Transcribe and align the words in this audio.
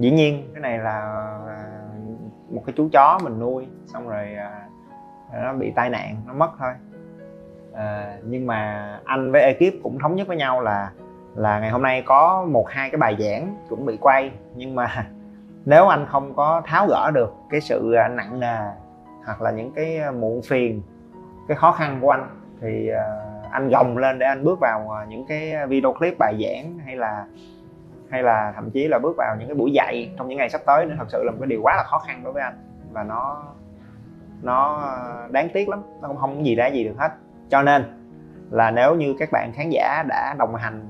dĩ 0.00 0.10
nhiên 0.10 0.50
cái 0.54 0.60
này 0.60 0.78
là 0.78 1.26
một 2.50 2.62
cái 2.66 2.74
chú 2.76 2.88
chó 2.92 3.18
mình 3.22 3.38
nuôi 3.38 3.66
xong 3.86 4.08
rồi 4.08 4.34
à, 4.34 4.68
nó 5.42 5.52
bị 5.52 5.72
tai 5.76 5.90
nạn 5.90 6.16
nó 6.26 6.32
mất 6.32 6.50
thôi. 6.58 6.72
À, 7.74 8.16
nhưng 8.24 8.46
mà 8.46 9.00
anh 9.04 9.32
với 9.32 9.42
ekip 9.42 9.74
cũng 9.82 9.98
thống 9.98 10.16
nhất 10.16 10.28
với 10.28 10.36
nhau 10.36 10.60
là 10.60 10.90
là 11.34 11.60
ngày 11.60 11.70
hôm 11.70 11.82
nay 11.82 12.02
có 12.06 12.46
một 12.50 12.68
hai 12.68 12.90
cái 12.90 12.98
bài 12.98 13.16
giảng 13.18 13.56
chuẩn 13.68 13.86
bị 13.86 13.96
quay 14.00 14.30
nhưng 14.54 14.74
mà 14.74 15.06
nếu 15.64 15.88
anh 15.88 16.06
không 16.08 16.34
có 16.34 16.62
tháo 16.64 16.86
gỡ 16.86 17.10
được 17.14 17.34
cái 17.50 17.60
sự 17.60 17.92
à, 17.92 18.08
nặng 18.08 18.40
nề 18.40 18.58
hoặc 19.24 19.42
là 19.42 19.50
những 19.50 19.72
cái 19.72 19.98
à, 19.98 20.10
muộn 20.10 20.40
phiền 20.42 20.82
cái 21.48 21.56
khó 21.56 21.72
khăn 21.72 21.98
của 22.00 22.10
anh 22.10 22.28
thì 22.60 22.90
anh 23.50 23.68
gồng 23.68 23.98
lên 23.98 24.18
để 24.18 24.26
anh 24.26 24.44
bước 24.44 24.60
vào 24.60 25.04
những 25.08 25.26
cái 25.26 25.66
video 25.66 25.92
clip 25.92 26.18
bài 26.18 26.34
giảng 26.40 26.78
hay 26.78 26.96
là 26.96 27.26
hay 28.10 28.22
là 28.22 28.52
thậm 28.56 28.70
chí 28.70 28.88
là 28.88 28.98
bước 28.98 29.16
vào 29.16 29.36
những 29.38 29.48
cái 29.48 29.54
buổi 29.54 29.72
dạy 29.72 30.12
trong 30.18 30.28
những 30.28 30.38
ngày 30.38 30.50
sắp 30.50 30.60
tới 30.66 30.86
nữa 30.86 30.94
thật 30.98 31.06
sự 31.08 31.22
là 31.24 31.32
một 31.32 31.38
cái 31.40 31.46
điều 31.46 31.62
quá 31.62 31.76
là 31.76 31.82
khó 31.82 31.98
khăn 31.98 32.20
đối 32.24 32.32
với 32.32 32.42
anh. 32.42 32.54
Và 32.92 33.02
nó 33.02 33.42
nó 34.42 34.88
đáng 35.30 35.48
tiếc 35.52 35.68
lắm 35.68 35.82
nó 36.00 36.08
cũng 36.08 36.16
không 36.16 36.46
gì 36.46 36.54
ra 36.54 36.66
gì 36.66 36.84
được 36.84 36.94
hết. 36.98 37.12
Cho 37.48 37.62
nên 37.62 37.84
là 38.50 38.70
nếu 38.70 38.94
như 38.94 39.14
các 39.18 39.28
bạn 39.32 39.52
khán 39.54 39.70
giả 39.70 40.02
đã 40.08 40.34
đồng 40.38 40.54
hành 40.54 40.86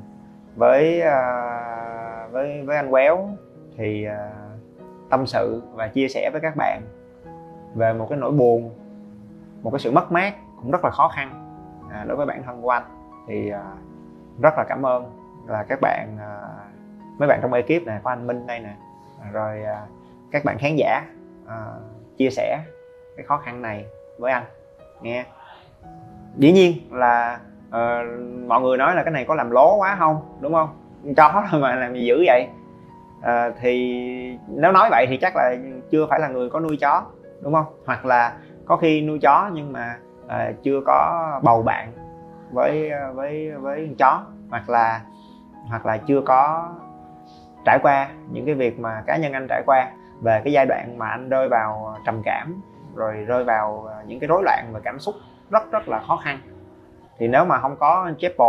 với 0.56 1.00
uh, 1.00 2.32
với 2.32 2.62
với 2.62 2.76
anh 2.76 2.90
quéo 2.90 3.28
thì 3.76 4.06
uh, 4.08 4.60
tâm 5.10 5.26
sự 5.26 5.62
và 5.72 5.88
chia 5.88 6.08
sẻ 6.08 6.30
với 6.32 6.40
các 6.40 6.56
bạn 6.56 6.82
về 7.74 7.92
một 7.92 8.06
cái 8.10 8.18
nỗi 8.18 8.32
buồn 8.32 8.74
một 9.62 9.70
cái 9.70 9.80
sự 9.80 9.90
mất 9.90 10.12
mát 10.12 10.34
cũng 10.56 10.70
rất 10.70 10.84
là 10.84 10.90
khó 10.90 11.08
khăn 11.08 11.56
à, 11.90 12.04
đối 12.08 12.16
với 12.16 12.26
bản 12.26 12.42
thân 12.42 12.62
của 12.62 12.70
anh. 12.70 12.82
Thì 13.28 13.52
uh, 13.52 14.40
rất 14.42 14.54
là 14.56 14.64
cảm 14.68 14.86
ơn 14.86 15.04
là 15.46 15.62
các 15.62 15.78
bạn 15.82 16.16
uh, 16.16 16.69
mấy 17.20 17.28
bạn 17.28 17.38
trong 17.42 17.52
ekip 17.52 17.86
này 17.86 18.00
có 18.02 18.10
anh 18.10 18.26
Minh 18.26 18.46
đây 18.46 18.60
nè. 18.60 18.74
À, 19.22 19.30
rồi 19.32 19.62
à, 19.64 19.80
các 20.30 20.44
bạn 20.44 20.58
khán 20.58 20.76
giả 20.76 21.02
à, 21.48 21.56
chia 22.16 22.30
sẻ 22.30 22.58
cái 23.16 23.26
khó 23.26 23.36
khăn 23.36 23.62
này 23.62 23.84
với 24.18 24.32
anh 24.32 24.44
nghe. 25.00 25.24
Dĩ 26.36 26.52
nhiên 26.52 26.76
là 26.90 27.40
uh, 27.68 28.06
mọi 28.46 28.60
người 28.60 28.78
nói 28.78 28.94
là 28.94 29.02
cái 29.02 29.12
này 29.12 29.24
có 29.24 29.34
làm 29.34 29.50
lố 29.50 29.76
quá 29.76 29.96
không 29.98 30.38
đúng 30.40 30.54
không? 30.54 30.68
Chó 31.16 31.44
thôi 31.50 31.60
mà 31.62 31.74
làm 31.74 31.94
gì 31.94 32.04
dữ 32.04 32.24
vậy? 32.26 32.46
Uh, 33.18 33.54
thì 33.60 33.74
nếu 34.48 34.72
nói 34.72 34.88
vậy 34.90 35.06
thì 35.08 35.18
chắc 35.20 35.36
là 35.36 35.54
chưa 35.90 36.06
phải 36.10 36.20
là 36.20 36.28
người 36.28 36.50
có 36.50 36.60
nuôi 36.60 36.76
chó 36.80 37.04
đúng 37.40 37.54
không? 37.54 37.66
Hoặc 37.86 38.04
là 38.04 38.36
có 38.66 38.76
khi 38.76 39.00
nuôi 39.00 39.18
chó 39.22 39.50
nhưng 39.52 39.72
mà 39.72 39.98
uh, 40.26 40.62
chưa 40.62 40.80
có 40.86 41.40
bầu 41.42 41.62
bạn 41.62 41.92
với 42.52 42.90
với 43.14 43.50
với 43.50 43.94
chó 43.98 44.24
hoặc 44.50 44.70
là 44.70 45.00
hoặc 45.68 45.86
là 45.86 45.96
chưa 45.96 46.20
có 46.20 46.68
trải 47.64 47.78
qua, 47.82 48.08
những 48.32 48.46
cái 48.46 48.54
việc 48.54 48.80
mà 48.80 49.02
cá 49.06 49.16
nhân 49.16 49.32
anh 49.32 49.46
trải 49.48 49.62
qua 49.66 49.90
về 50.20 50.40
cái 50.44 50.52
giai 50.52 50.66
đoạn 50.66 50.98
mà 50.98 51.08
anh 51.08 51.28
rơi 51.28 51.48
vào 51.48 51.92
ờ, 51.94 52.00
trầm 52.06 52.22
cảm, 52.24 52.60
rồi 52.94 53.14
rơi 53.14 53.44
vào 53.44 53.84
ờ, 53.88 54.02
những 54.06 54.20
cái 54.20 54.28
rối 54.28 54.42
loạn 54.44 54.70
về 54.72 54.80
cảm 54.84 54.98
xúc 54.98 55.14
rất 55.50 55.70
rất 55.70 55.88
là 55.88 56.00
khó 56.06 56.16
khăn. 56.16 56.38
Thì 57.18 57.28
nếu 57.28 57.44
mà 57.44 57.58
không 57.58 57.76
có 57.76 58.10
Chapel 58.18 58.48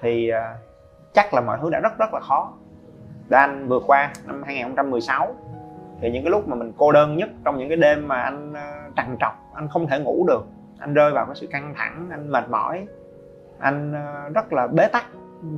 thì 0.00 0.28
ờ, 0.28 0.54
chắc 1.12 1.34
là 1.34 1.40
mọi 1.40 1.58
thứ 1.62 1.70
đã 1.70 1.80
rất 1.80 1.98
rất 1.98 2.14
là 2.14 2.20
khó. 2.20 2.52
Để 3.28 3.38
anh 3.38 3.68
vượt 3.68 3.82
qua 3.86 4.10
năm 4.26 4.42
2016 4.42 5.34
thì 6.00 6.10
những 6.10 6.24
cái 6.24 6.30
lúc 6.30 6.48
mà 6.48 6.56
mình 6.56 6.72
cô 6.76 6.92
đơn 6.92 7.16
nhất 7.16 7.28
trong 7.44 7.58
những 7.58 7.68
cái 7.68 7.76
đêm 7.76 8.08
mà 8.08 8.22
anh 8.22 8.54
trằn 8.96 9.16
trọc, 9.20 9.32
anh 9.54 9.68
không 9.68 9.86
thể 9.86 9.98
ngủ 9.98 10.26
được, 10.28 10.44
anh 10.78 10.94
rơi 10.94 11.12
vào 11.12 11.26
cái 11.26 11.34
sự 11.34 11.46
căng 11.46 11.74
thẳng, 11.76 12.08
anh 12.10 12.32
mệt 12.32 12.50
mỏi, 12.50 12.86
anh 13.58 13.94
rất 14.34 14.52
là 14.52 14.66
bế 14.66 14.86
tắc, 14.86 15.04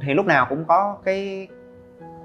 thì 0.01 0.15
lúc 0.15 0.27
nào 0.27 0.47
cũng 0.49 0.65
có 0.65 0.97
cái 1.05 1.49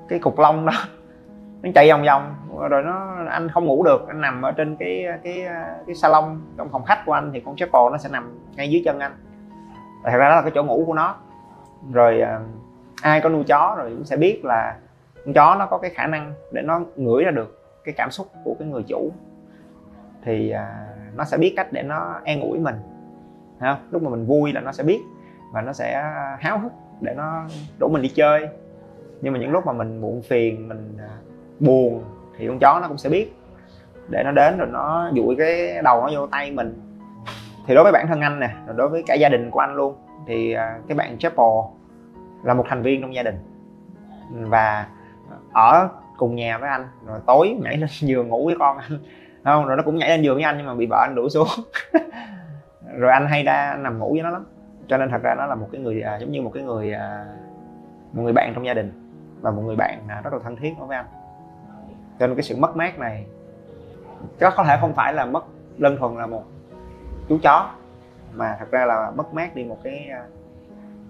cái 0.10 0.20
cục 0.20 0.40
lông 0.40 0.66
đó. 0.66 0.74
Nó 1.62 1.70
chạy 1.76 1.90
vòng 1.90 2.04
vòng, 2.06 2.36
rồi 2.70 2.84
nó, 2.84 3.16
anh 3.30 3.50
không 3.50 3.66
ngủ 3.66 3.84
được, 3.84 4.08
anh 4.08 4.22
nằm 4.22 4.42
ở 4.42 4.52
trên 4.52 4.76
cái 4.76 5.06
cái 5.24 5.48
cái 5.88 5.96
salon 5.96 6.42
trong 6.58 6.70
phòng 6.70 6.84
khách 6.84 7.06
của 7.06 7.14
anh 7.14 7.32
thì 7.34 7.42
con 7.46 7.56
chapel 7.56 7.82
nó 7.92 7.98
sẽ 7.98 8.10
nằm 8.10 8.40
ngay 8.56 8.70
dưới 8.70 8.82
chân 8.86 9.00
anh. 9.00 9.12
Thật 10.04 10.18
ra 10.18 10.30
đó 10.30 10.36
là 10.36 10.42
cái 10.42 10.52
chỗ 10.56 10.64
ngủ 10.64 10.84
của 10.88 10.94
nó. 10.94 11.16
Rồi 11.94 12.22
ờ, 12.22 12.42
ai 13.02 13.22
có 13.22 13.30
nuôi 13.30 13.44
chó 13.44 13.76
rồi 13.78 13.90
cũng 13.90 14.06
sẽ 14.06 14.18
biết 14.18 14.46
là 14.46 14.76
con 15.26 15.34
chó 15.34 15.56
nó 15.60 15.66
có 15.66 15.78
cái 15.78 15.92
khả 15.92 16.08
năng 16.08 16.34
để 16.52 16.62
nó 16.62 16.82
ngửi 16.96 17.24
ra 17.24 17.32
được 17.32 17.62
cái 17.84 17.94
cảm 17.98 18.12
xúc 18.12 18.28
của 18.44 18.56
cái 18.60 18.68
người 18.68 18.84
chủ. 18.88 19.12
Thì 20.22 20.50
ờ, 20.50 20.66
nó 21.16 21.24
sẽ 21.24 21.38
biết 21.38 21.54
cách 21.58 21.68
để 21.72 21.84
nó 21.84 22.20
an 22.26 22.42
ủi 22.42 22.60
mình 22.60 22.76
không? 23.60 23.78
lúc 23.92 24.04
mà 24.04 24.10
mình 24.10 24.26
vui 24.26 24.54
là 24.54 24.62
nó 24.62 24.72
sẽ 24.72 24.84
biết 24.84 25.00
và 25.54 25.62
nó 25.62 25.74
sẽ 25.74 26.04
háo 26.40 26.60
hức 26.60 26.72
để 27.02 27.14
nó 27.18 27.46
rủ 27.80 27.88
mình 27.88 28.02
đi 28.02 28.10
chơi 28.10 28.50
nhưng 29.22 29.34
mà 29.34 29.40
những 29.40 29.52
lúc 29.52 29.66
mà 29.66 29.74
mình 29.74 30.02
muộn 30.02 30.22
phiền, 30.22 30.70
mình 30.70 30.98
à, 31.00 31.10
buồn 31.60 32.04
thì 32.38 32.48
con 32.48 32.60
chó 32.60 32.80
nó 32.82 32.88
cũng 32.88 32.98
sẽ 32.98 33.10
biết. 33.10 33.36
Để 34.10 34.24
nó 34.24 34.32
đến 34.32 34.58
rồi 34.58 34.68
nó 34.72 35.12
dụi 35.16 35.36
cái 35.36 35.82
đầu 35.84 36.02
nó 36.02 36.10
vô 36.14 36.28
tay 36.28 36.52
mình. 36.52 36.82
Thì 37.68 37.76
đối 37.76 37.84
với 37.84 37.92
bản 37.92 38.08
thân 38.08 38.22
anh 38.22 38.40
nè, 38.40 38.50
rồi 38.68 38.76
đối 38.78 38.90
với 38.90 39.04
cả 39.08 39.14
gia 39.14 39.30
đình 39.30 39.52
của 39.52 39.60
anh 39.60 39.76
luôn, 39.76 39.96
thì 40.28 40.54
à, 40.54 40.80
cái 40.88 40.98
bạn 40.98 41.18
Chapel 41.18 41.48
là 42.44 42.54
một 42.54 42.66
thành 42.70 42.82
viên 42.82 43.02
trong 43.02 43.16
gia 43.16 43.24
đình. 43.24 43.36
Và 44.32 44.88
ở 45.54 45.90
cùng 46.18 46.36
nhà 46.36 46.58
với 46.58 46.70
anh, 46.70 46.88
rồi 47.06 47.20
tối 47.26 47.58
nhảy 47.64 47.78
lên 47.78 47.90
giường 48.00 48.28
ngủ 48.28 48.46
với 48.46 48.56
con 48.60 48.78
anh. 48.78 49.00
Không? 49.44 49.66
Rồi 49.66 49.78
nó 49.78 49.84
cũng 49.84 49.96
nhảy 49.96 50.10
lên 50.10 50.22
giường 50.22 50.36
với 50.36 50.44
anh 50.44 50.58
nhưng 50.58 50.66
mà 50.66 50.76
bị 50.76 50.88
vợ 50.90 51.06
anh 51.08 51.16
đuổi 51.16 51.30
xuống. 51.30 51.48
Rồi 52.98 53.12
anh 53.12 53.28
hay 53.28 53.44
ra 53.44 53.78
nằm 53.80 54.00
ngủ 54.00 54.14
với 54.14 54.24
nó 54.24 54.30
lắm. 54.30 54.46
Cho 54.88 54.98
nên 54.98 55.10
thật 55.10 55.22
ra 55.24 55.36
nó 55.38 55.46
là 55.46 55.56
một 55.56 55.68
cái 55.72 55.82
người 55.82 56.02
à, 56.02 56.18
giống 56.18 56.32
như 56.32 56.42
một 56.42 56.52
cái 56.54 56.64
người 56.64 56.94
một 58.14 58.24
người 58.24 58.34
bạn 58.34 58.52
trong 58.56 58.66
gia 58.66 58.74
đình 58.74 58.99
và 59.42 59.52
một 59.52 59.62
người 59.62 59.76
bạn 59.76 60.00
à, 60.08 60.22
rất 60.24 60.34
là 60.34 60.40
thân 60.44 60.56
thiết 60.56 60.74
đối 60.78 60.88
với 60.88 60.98
anh. 60.98 61.06
Cho 62.20 62.28
nên 62.28 62.36
cái 62.36 62.44
sự 62.44 62.56
mất 62.56 62.76
mát 62.76 63.00
này 63.00 63.26
có 64.40 64.50
có 64.50 64.64
thể 64.64 64.78
không 64.82 64.94
phải 64.94 65.14
là 65.14 65.26
mất 65.26 65.44
đơn 65.78 65.98
thuần 66.00 66.16
là 66.16 66.28
một 66.28 66.44
chú 67.30 67.38
chó 67.44 67.70
mà 68.34 68.56
thật 68.60 68.72
ra 68.72 68.86
là 68.86 69.12
mất 69.16 69.34
mát 69.34 69.56
đi 69.56 69.64
một 69.64 69.78
cái 69.84 70.08
à, 70.12 70.24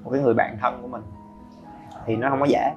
một 0.04 0.12
cái 0.12 0.22
người 0.22 0.34
bạn 0.34 0.58
thân 0.62 0.80
của 0.82 0.88
mình. 0.88 1.02
Thì 2.06 2.16
nó 2.16 2.30
không 2.30 2.40
có 2.40 2.46
dễ. 2.46 2.72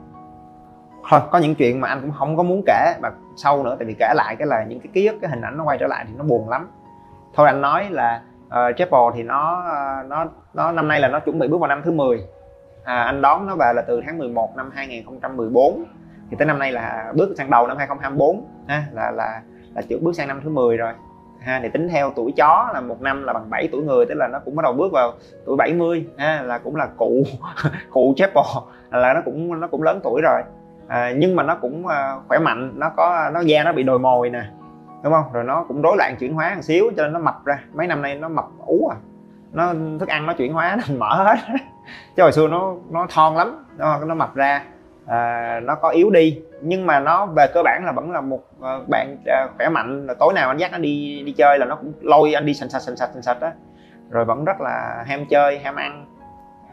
Thôi 1.09 1.21
có 1.31 1.39
những 1.39 1.55
chuyện 1.55 1.81
mà 1.81 1.89
anh 1.89 2.01
cũng 2.01 2.13
không 2.13 2.37
có 2.37 2.43
muốn 2.43 2.63
kể 2.67 2.95
mà 3.03 3.11
sâu 3.37 3.63
nữa 3.65 3.77
tại 3.79 3.87
vì 3.87 3.95
kể 3.99 4.13
lại 4.15 4.37
cái 4.37 4.47
là 4.47 4.65
những 4.65 4.81
cái 4.81 4.89
ký 4.93 5.07
ức 5.07 5.19
cái 5.21 5.31
hình 5.31 5.41
ảnh 5.41 5.57
nó 5.57 5.65
quay 5.65 5.79
trở 5.79 5.87
lại 5.87 6.05
thì 6.09 6.15
nó 6.17 6.25
buồn 6.25 6.49
lắm. 6.49 6.71
Thôi 7.35 7.47
anh 7.47 7.61
nói 7.61 7.91
là 7.91 8.23
uh, 8.47 8.77
Chapel 8.77 9.01
thì 9.15 9.23
nó 9.23 9.65
uh, 10.03 10.07
nó 10.07 10.27
nó 10.55 10.73
năm 10.73 10.89
nay 10.89 11.01
là 11.01 11.09
nó 11.09 11.21
chuẩn 11.21 11.39
bị 11.39 11.49
bước 11.49 11.59
vào 11.61 11.69
năm 11.69 11.83
thứ 11.85 11.93
10 11.93 12.27
à, 12.85 13.03
anh 13.03 13.23
đón 13.23 13.47
nó 13.47 13.57
về 13.57 13.73
là 13.77 13.83
từ 13.83 14.01
tháng 14.07 14.19
11 14.19 14.57
năm 14.57 14.71
2014 14.75 15.85
thì 16.31 16.37
tới 16.39 16.47
năm 16.47 16.59
nay 16.59 16.73
là 16.73 17.13
bước 17.15 17.35
sang 17.39 17.51
đầu 17.51 17.67
năm 17.67 17.77
2024 17.77 18.47
ha 18.69 18.85
là 18.93 19.11
là 19.11 19.43
là 19.75 19.83
trước 19.83 19.99
bước 20.03 20.13
sang 20.15 20.29
năm 20.29 20.41
thứ 20.45 20.51
10 20.51 20.77
rồi. 20.77 20.93
Ha 21.41 21.61
thì 21.63 21.69
tính 21.69 21.89
theo 21.89 22.13
tuổi 22.17 22.33
chó 22.37 22.71
là 22.75 22.81
một 22.81 23.03
năm 23.03 23.25
là 23.25 23.33
bằng 23.33 23.51
7 23.51 23.69
tuổi 23.73 23.83
người 23.83 24.07
tức 24.07 24.15
là 24.15 24.29
nó 24.29 24.39
cũng 24.45 24.57
bắt 24.57 24.63
đầu 24.63 24.73
bước 24.73 24.93
vào 24.93 25.13
tuổi 25.47 25.57
70 25.57 26.07
ha 26.19 26.43
là 26.43 26.59
cũng 26.59 26.77
là 26.77 26.87
cụ 26.97 27.23
cụ 27.91 28.15
chapel 28.17 28.45
là 28.91 29.15
nó 29.15 29.21
cũng 29.25 29.61
nó 29.61 29.67
cũng 29.67 29.83
lớn 29.83 30.01
tuổi 30.03 30.21
rồi. 30.23 30.43
À, 30.89 31.13
nhưng 31.17 31.37
mà 31.37 31.43
nó 31.43 31.55
cũng 31.55 31.87
uh, 31.87 32.29
khỏe 32.29 32.39
mạnh 32.39 32.73
nó 32.77 32.91
có 32.97 33.31
nó 33.35 33.41
da 33.41 33.65
nó 33.65 33.73
bị 33.73 33.83
đồi 33.83 33.99
mồi 33.99 34.31
nè 34.31 34.43
đúng 35.03 35.13
không? 35.13 35.33
Rồi 35.33 35.45
nó 35.45 35.65
cũng 35.69 35.83
rối 35.83 35.97
loạn 35.97 36.17
chuyển 36.19 36.35
hóa 36.35 36.55
một 36.55 36.63
xíu 36.63 36.91
cho 36.97 37.03
nên 37.03 37.13
nó 37.13 37.19
mập 37.19 37.45
ra. 37.45 37.59
Mấy 37.73 37.87
năm 37.87 38.03
nay 38.03 38.15
nó 38.15 38.29
mập 38.29 38.45
ú 38.67 38.89
à. 38.89 38.97
Nó 39.53 39.75
thức 40.01 40.09
ăn 40.09 40.27
nó 40.27 40.33
chuyển 40.33 40.53
hóa 40.53 40.77
nó 40.77 40.95
mở 40.99 41.25
hết 41.25 41.57
chứ 42.17 42.23
hồi 42.23 42.33
xưa 42.33 42.49
nó 42.49 42.75
nó 42.91 43.07
thon 43.11 43.35
lắm 43.35 43.65
nó 43.79 43.99
nó 44.05 44.15
mập 44.15 44.35
ra 44.35 44.65
à, 45.07 45.61
nó 45.63 45.75
có 45.75 45.89
yếu 45.89 46.11
đi. 46.11 46.41
Nhưng 46.61 46.87
mà 46.87 47.01
nó 47.01 47.27
về 47.27 47.47
cơ 47.55 47.63
bản 47.63 47.85
là 47.85 47.93
vẫn 47.93 48.11
là 48.11 48.21
một 48.21 48.41
à, 48.63 48.79
bạn 48.91 49.17
à, 49.27 49.47
khỏe 49.57 49.69
mạnh 49.69 50.07
là 50.07 50.15
tối 50.15 50.33
nào 50.35 50.49
anh 50.49 50.57
dắt 50.57 50.73
nó 50.73 50.79
đi 50.79 51.23
đi 51.27 51.33
chơi 51.33 51.59
là 51.59 51.67
nó 51.67 51.77
cũng 51.77 51.93
lôi 52.01 52.35
anh 52.35 52.47
đi 52.47 52.55
sành 52.55 52.69
sạch 52.69 52.81
sành 52.81 52.97
sạch 52.97 53.11
sành 53.13 53.23
sạch 53.23 53.41
á. 53.41 53.53
Rồi 54.11 54.25
vẫn 54.25 54.45
rất 54.45 54.61
là 54.61 55.05
ham 55.07 55.25
chơi 55.31 55.59
ham 55.59 55.77
ăn. 55.77 56.07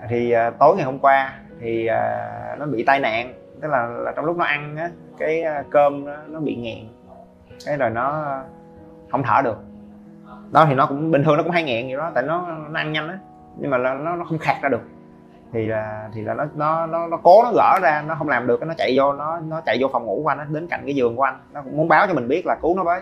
Thì 0.10 0.32
à, 0.32 0.50
tối 0.50 0.76
ngày 0.76 0.86
hôm 0.86 1.00
qua 1.00 1.34
thì 1.62 1.86
à, 1.86 2.56
nó 2.60 2.66
bị 2.66 2.84
tai 2.84 3.00
nạn 3.00 3.34
tức 3.62 3.68
là, 3.68 3.86
là 3.86 4.12
trong 4.16 4.26
lúc 4.26 4.38
nó 4.38 4.46
ăn 4.46 4.76
á 4.78 4.90
cái 5.18 5.44
à, 5.44 5.64
cơm 5.70 6.06
nó, 6.06 6.14
nó 6.28 6.40
bị 6.40 6.56
nghẹn. 6.56 6.86
Cái 7.66 7.78
rồi 7.78 7.90
nó 7.90 8.38
không 9.12 9.24
thở 9.24 9.42
được. 9.44 9.58
Đó 10.52 10.66
thì 10.70 10.76
nó 10.76 10.86
cũng 10.86 11.12
bình 11.12 11.24
thường 11.24 11.38
nó 11.38 11.44
cũng 11.44 11.52
hay 11.52 11.64
nghẹn 11.64 11.88
gì 11.88 11.96
đó 11.96 12.12
tại 12.16 12.24
nó, 12.24 12.48
nó 12.70 12.80
ăn 12.80 12.92
nhanh 12.92 13.08
á 13.08 13.18
nhưng 13.58 13.72
mà 13.72 13.78
nó 13.78 13.94
nó 13.94 14.26
không 14.30 14.38
khạc 14.38 14.56
ra 14.62 14.70
được 14.70 14.82
thì 15.54 15.66
là 15.66 16.10
thì 16.13 16.22
là 16.22 16.34
nó 16.34 16.46
nó 16.56 16.86
nó, 16.86 17.07
nó 17.07 17.18
cố 17.18 17.44
nó 17.44 17.51
gỡ 17.56 17.80
ra 17.81 18.04
nó 18.07 18.16
không 18.16 18.30
làm 18.30 18.48
được 18.48 18.63
nó 18.63 18.74
chạy 18.78 18.94
vô 18.98 19.13
nó 19.13 19.40
nó 19.40 19.62
chạy 19.62 19.78
vô 19.80 19.88
phòng 19.94 20.06
ngủ 20.06 20.22
của 20.24 20.30
anh 20.30 20.38
nó 20.38 20.44
đến 20.44 20.68
cạnh 20.68 20.81
cái 20.86 20.96
giường 20.96 21.16
của 21.16 21.24
anh. 21.24 21.40
Nó 21.54 21.62
muốn 21.62 21.88
báo 21.88 22.07
cho 22.07 22.13
mình 22.13 22.28
biết 22.28 22.46
là 22.46 22.56
cứu 22.62 22.75
nó 22.75 22.84
với. 22.84 23.01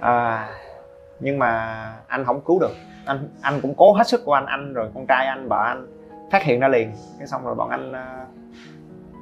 À, 0.00 0.48
nhưng 1.20 1.38
mà 1.38 1.92
anh 2.06 2.24
không 2.24 2.40
cứu 2.40 2.60
được. 2.60 2.72
Anh 3.06 3.28
anh 3.42 3.60
cũng 3.60 3.74
cố 3.74 3.92
hết 3.92 4.06
sức 4.06 4.24
của 4.24 4.32
anh 4.32 4.46
anh 4.46 4.72
rồi 4.72 4.90
con 4.94 5.06
trai 5.08 5.26
anh 5.26 5.48
vợ 5.48 5.62
anh 5.66 5.86
phát 6.30 6.42
hiện 6.42 6.60
ra 6.60 6.68
liền. 6.68 6.92
Cái 7.18 7.26
xong 7.26 7.44
rồi 7.44 7.54
bọn 7.54 7.70
anh 7.70 7.92
à, 7.92 8.26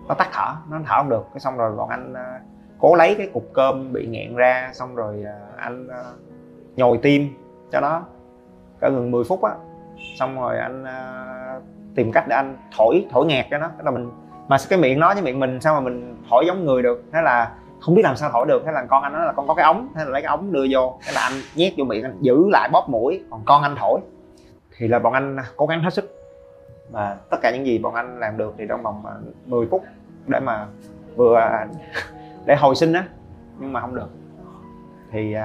nó 0.09 0.15
tắt 0.15 0.29
thở 0.32 0.53
nó 0.71 0.79
thở 0.87 0.97
không 0.97 1.09
được. 1.09 1.26
Cái 1.35 1.41
xong 1.41 1.56
rồi 1.56 1.76
bọn 1.76 1.88
anh 1.88 2.15
à, 2.15 2.41
cố 2.79 2.94
lấy 2.94 3.15
cái 3.15 3.31
cục 3.32 3.44
cơm 3.53 3.93
bị 3.93 4.06
nghẹn 4.06 4.37
ra 4.37 4.71
xong 4.73 4.94
rồi 4.94 5.25
à, 5.26 5.38
anh 5.56 5.88
nhồi 6.76 6.99
tim 7.03 7.29
cho 7.73 7.81
nó. 7.81 8.03
Cả 8.81 8.88
gần 8.88 9.11
10 9.11 9.25
phút 9.25 9.43
á 9.43 9.53
xong 10.19 10.41
rồi 10.41 10.58
anh 10.58 10.82
uh, 10.82 11.62
tìm 11.94 12.12
cách 12.12 12.25
để 12.29 12.37
anh 12.37 12.56
thổi 12.76 13.06
thổi 13.11 13.26
nghẹt 13.26 13.46
cho 13.50 13.58
nó. 13.58 13.69
Tức 13.79 13.85
là 13.85 13.91
mình 13.91 14.11
mà 14.49 14.56
cái 14.69 14.79
miệng 14.79 15.00
nó 15.00 15.14
với 15.14 15.23
miệng 15.23 15.41
mình 15.41 15.61
sao 15.61 15.75
mà 15.75 15.81
mình 15.81 16.17
thổi 16.31 16.44
giống 16.46 16.64
người 16.64 16.82
được? 16.82 17.05
Thế 17.12 17.23
là 17.23 17.52
không 17.81 17.94
biết 17.94 18.02
làm 18.05 18.17
sao 18.17 18.31
thổi 18.32 18.46
được. 18.49 18.62
Thế 18.67 18.73
là 18.73 18.85
con 18.88 19.02
anh 19.02 19.12
nói 19.12 19.26
là 19.26 19.32
con 19.32 19.49
có 19.49 19.55
cái 19.55 19.64
ống. 19.64 19.88
Thế 19.94 20.05
là 20.05 20.11
lấy 20.11 20.23
cái 20.23 20.29
ống 20.29 20.52
đưa 20.52 20.67
vô. 20.70 20.99
Thế 21.06 21.12
là 21.14 21.20
anh 21.20 21.32
nhét 21.55 21.73
vô 21.76 21.85
miệng 21.85 22.02
anh 22.02 22.19
giữ 22.20 22.50
lại 22.50 22.69
bóp 22.73 22.88
mũi. 22.88 23.23
Còn 23.31 23.43
con 23.44 23.62
anh 23.62 23.76
thổi. 23.76 24.00
Thì 24.76 24.88
là 24.88 24.99
bọn 24.99 25.12
anh 25.12 25.37
cố 25.56 25.67
gắng 25.67 25.82
hết 25.82 25.94
sức. 25.94 26.11
Và 26.90 27.17
tất 27.31 27.37
cả 27.43 27.50
những 27.50 27.67
gì 27.67 27.79
bọn 27.79 27.94
anh 27.94 28.20
làm 28.20 28.37
được 28.37 28.55
thì 28.58 28.64
trong 28.69 28.82
vòng 28.82 29.06
à, 29.06 29.12
10 29.47 29.67
phút 29.70 29.85
để 30.26 30.40
mà 30.40 30.67
vừa 31.17 31.37
à, 31.37 31.67
để 32.47 32.56
hồi 32.56 32.75
sinh 32.75 32.93
á. 32.93 33.05
Nhưng 33.58 33.73
mà 33.73 33.81
không 33.81 33.94
được. 33.94 34.08
Thì 35.12 35.37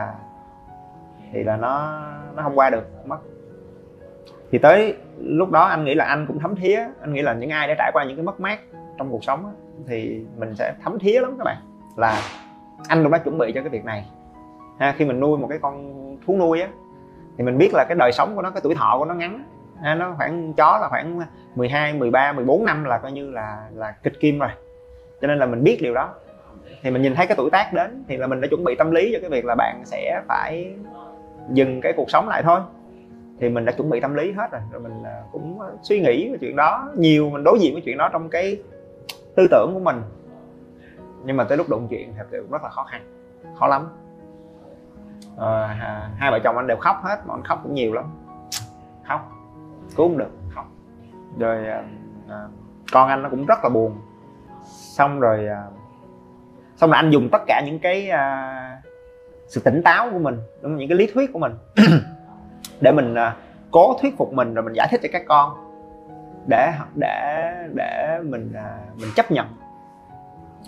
thì 1.33 1.43
là 1.43 1.57
nó 1.57 2.01
nó 2.35 2.43
không 2.43 2.59
qua 2.59 2.69
được. 2.69 3.05
Mất 3.05 3.17
thì 4.51 4.57
tới 4.57 4.95
lúc 5.19 5.51
đó 5.51 5.63
anh 5.63 5.85
nghĩ 5.85 5.95
là 5.95 6.05
anh 6.05 6.25
cũng 6.27 6.39
thấm 6.39 6.55
thía 6.55 6.79
anh 7.01 7.13
nghĩ 7.13 7.21
là 7.21 7.33
những 7.33 7.49
ai 7.49 7.67
đã 7.67 7.75
trải 7.77 7.91
qua 7.93 8.03
những 8.03 8.15
cái 8.15 8.23
mất 8.23 8.39
mát 8.39 8.59
trong 8.97 9.11
cuộc 9.11 9.23
sống 9.23 9.45
á, 9.45 9.51
thì 9.87 10.25
mình 10.37 10.55
sẽ 10.55 10.73
thấm 10.83 10.99
thía 10.99 11.19
lắm 11.19 11.35
các 11.37 11.43
bạn 11.43 11.57
là 11.97 12.21
anh 12.87 13.03
cũng 13.03 13.11
đã 13.11 13.17
chuẩn 13.17 13.37
bị 13.37 13.51
cho 13.55 13.61
cái 13.61 13.69
việc 13.69 13.85
này. 13.85 14.05
Ha, 14.79 14.95
khi 14.97 15.05
mình 15.05 15.19
nuôi 15.19 15.37
một 15.37 15.47
cái 15.47 15.59
con 15.61 15.95
thú 16.25 16.37
nuôi 16.37 16.61
á 16.61 16.67
thì 17.37 17.43
mình 17.43 17.57
biết 17.57 17.69
là 17.73 17.85
cái 17.87 17.95
đời 17.99 18.11
sống 18.11 18.35
của 18.35 18.41
nó 18.41 18.49
cái 18.49 18.61
tuổi 18.63 18.75
thọ 18.75 18.95
của 18.99 19.05
nó 19.05 19.13
ngắn 19.13 19.43
ha, 19.81 19.95
nó 19.95 20.13
khoảng 20.17 20.53
chó 20.53 20.79
là 20.81 20.87
khoảng 20.89 21.19
12, 21.55 21.93
13, 21.93 22.31
14 22.33 22.65
năm 22.65 22.83
là 22.83 22.97
coi 22.97 23.11
như 23.11 23.31
là 23.31 23.67
là 23.73 23.91
kịch 24.03 24.19
kim 24.19 24.39
rồi. 24.39 24.49
Cho 25.21 25.27
nên 25.27 25.37
là 25.37 25.45
mình 25.45 25.63
biết 25.63 25.77
điều 25.81 25.93
đó. 25.93 26.09
Thì 26.81 26.91
mình 26.91 27.01
nhìn 27.01 27.15
thấy 27.15 27.27
cái 27.27 27.37
tuổi 27.37 27.49
tác 27.49 27.73
đến 27.73 28.03
thì 28.07 28.17
là 28.17 28.27
mình 28.27 28.41
đã 28.41 28.47
chuẩn 28.47 28.63
bị 28.63 28.75
tâm 28.75 28.91
lý 28.91 29.09
cho 29.13 29.19
cái 29.21 29.29
việc 29.29 29.45
là 29.45 29.55
bạn 29.55 29.81
sẽ 29.85 30.21
phải 30.27 30.73
dừng 31.49 31.81
cái 31.81 31.93
cuộc 31.97 32.09
sống 32.11 32.27
lại 32.29 32.43
thôi 32.43 32.59
thì 33.39 33.49
mình 33.49 33.65
đã 33.65 33.71
chuẩn 33.71 33.89
bị 33.89 33.99
tâm 33.99 34.13
lý 34.13 34.31
hết 34.31 34.51
rồi. 34.51 34.61
Rồi 34.71 34.81
mình 34.81 35.03
à, 35.03 35.23
cũng 35.31 35.59
suy 35.83 36.01
nghĩ 36.01 36.29
về 36.31 36.37
chuyện 36.41 36.55
đó 36.55 36.91
nhiều 36.97 37.29
mình 37.29 37.43
đối 37.43 37.59
diện 37.59 37.73
với 37.73 37.81
chuyện 37.85 37.97
đó 37.97 38.09
trong 38.13 38.29
cái 38.29 38.63
tư 39.35 39.47
tưởng 39.51 39.71
của 39.73 39.79
mình. 39.79 40.01
Nhưng 41.25 41.37
mà 41.37 41.43
tới 41.43 41.57
lúc 41.57 41.69
đụng 41.69 41.87
chuyện 41.89 42.13
thật 42.17 42.25
sự 42.31 42.47
rất 42.51 42.63
là 42.63 42.69
khó 42.69 42.83
khăn 42.83 43.01
khó 43.59 43.67
lắm. 43.67 43.87
À, 45.37 45.67
hai 46.17 46.31
vợ 46.31 46.39
chồng 46.43 46.57
anh 46.57 46.67
đều 46.67 46.77
khóc 46.77 46.97
hết 47.03 47.17
mà 47.27 47.33
anh 47.33 47.43
khóc 47.43 47.59
cũng 47.63 47.73
nhiều 47.73 47.93
lắm. 47.93 48.05
Khóc 49.07 49.31
cứu 49.95 50.07
không 50.07 50.17
được 50.17 50.31
khóc. 50.55 50.65
Rồi 51.39 51.67
à, 51.67 51.83
à, 52.29 52.47
con 52.91 53.09
anh 53.09 53.23
nó 53.23 53.29
cũng 53.29 53.45
rất 53.45 53.59
là 53.63 53.69
buồn. 53.69 53.95
Xong 54.65 55.19
rồi 55.19 55.47
à, 55.47 55.63
xong 56.75 56.91
là 56.91 56.97
anh 56.97 57.09
dùng 57.09 57.29
tất 57.31 57.41
cả 57.47 57.61
những 57.65 57.79
cái 57.79 58.09
à, 58.09 58.81
sự 59.47 59.61
tỉnh 59.61 59.81
táo 59.83 60.09
của 60.11 60.19
mình 60.19 60.37
đúng 60.61 60.77
những 60.77 60.89
cái 60.89 60.97
lý 60.97 61.07
thuyết 61.13 61.33
của 61.33 61.39
mình 61.39 61.53
để 62.81 62.91
mình 62.91 63.15
à, 63.15 63.35
cố 63.71 63.97
thuyết 64.01 64.17
phục 64.17 64.33
mình 64.33 64.53
rồi 64.53 64.63
mình 64.63 64.73
giải 64.73 64.87
thích 64.91 64.99
cho 65.03 65.09
các 65.11 65.23
con. 65.27 65.53
Để 66.47 66.71
để 66.95 67.51
để 67.73 68.19
mình 68.23 68.53
à, 68.53 68.77
mình 68.95 69.09
chấp 69.15 69.31
nhận 69.31 69.45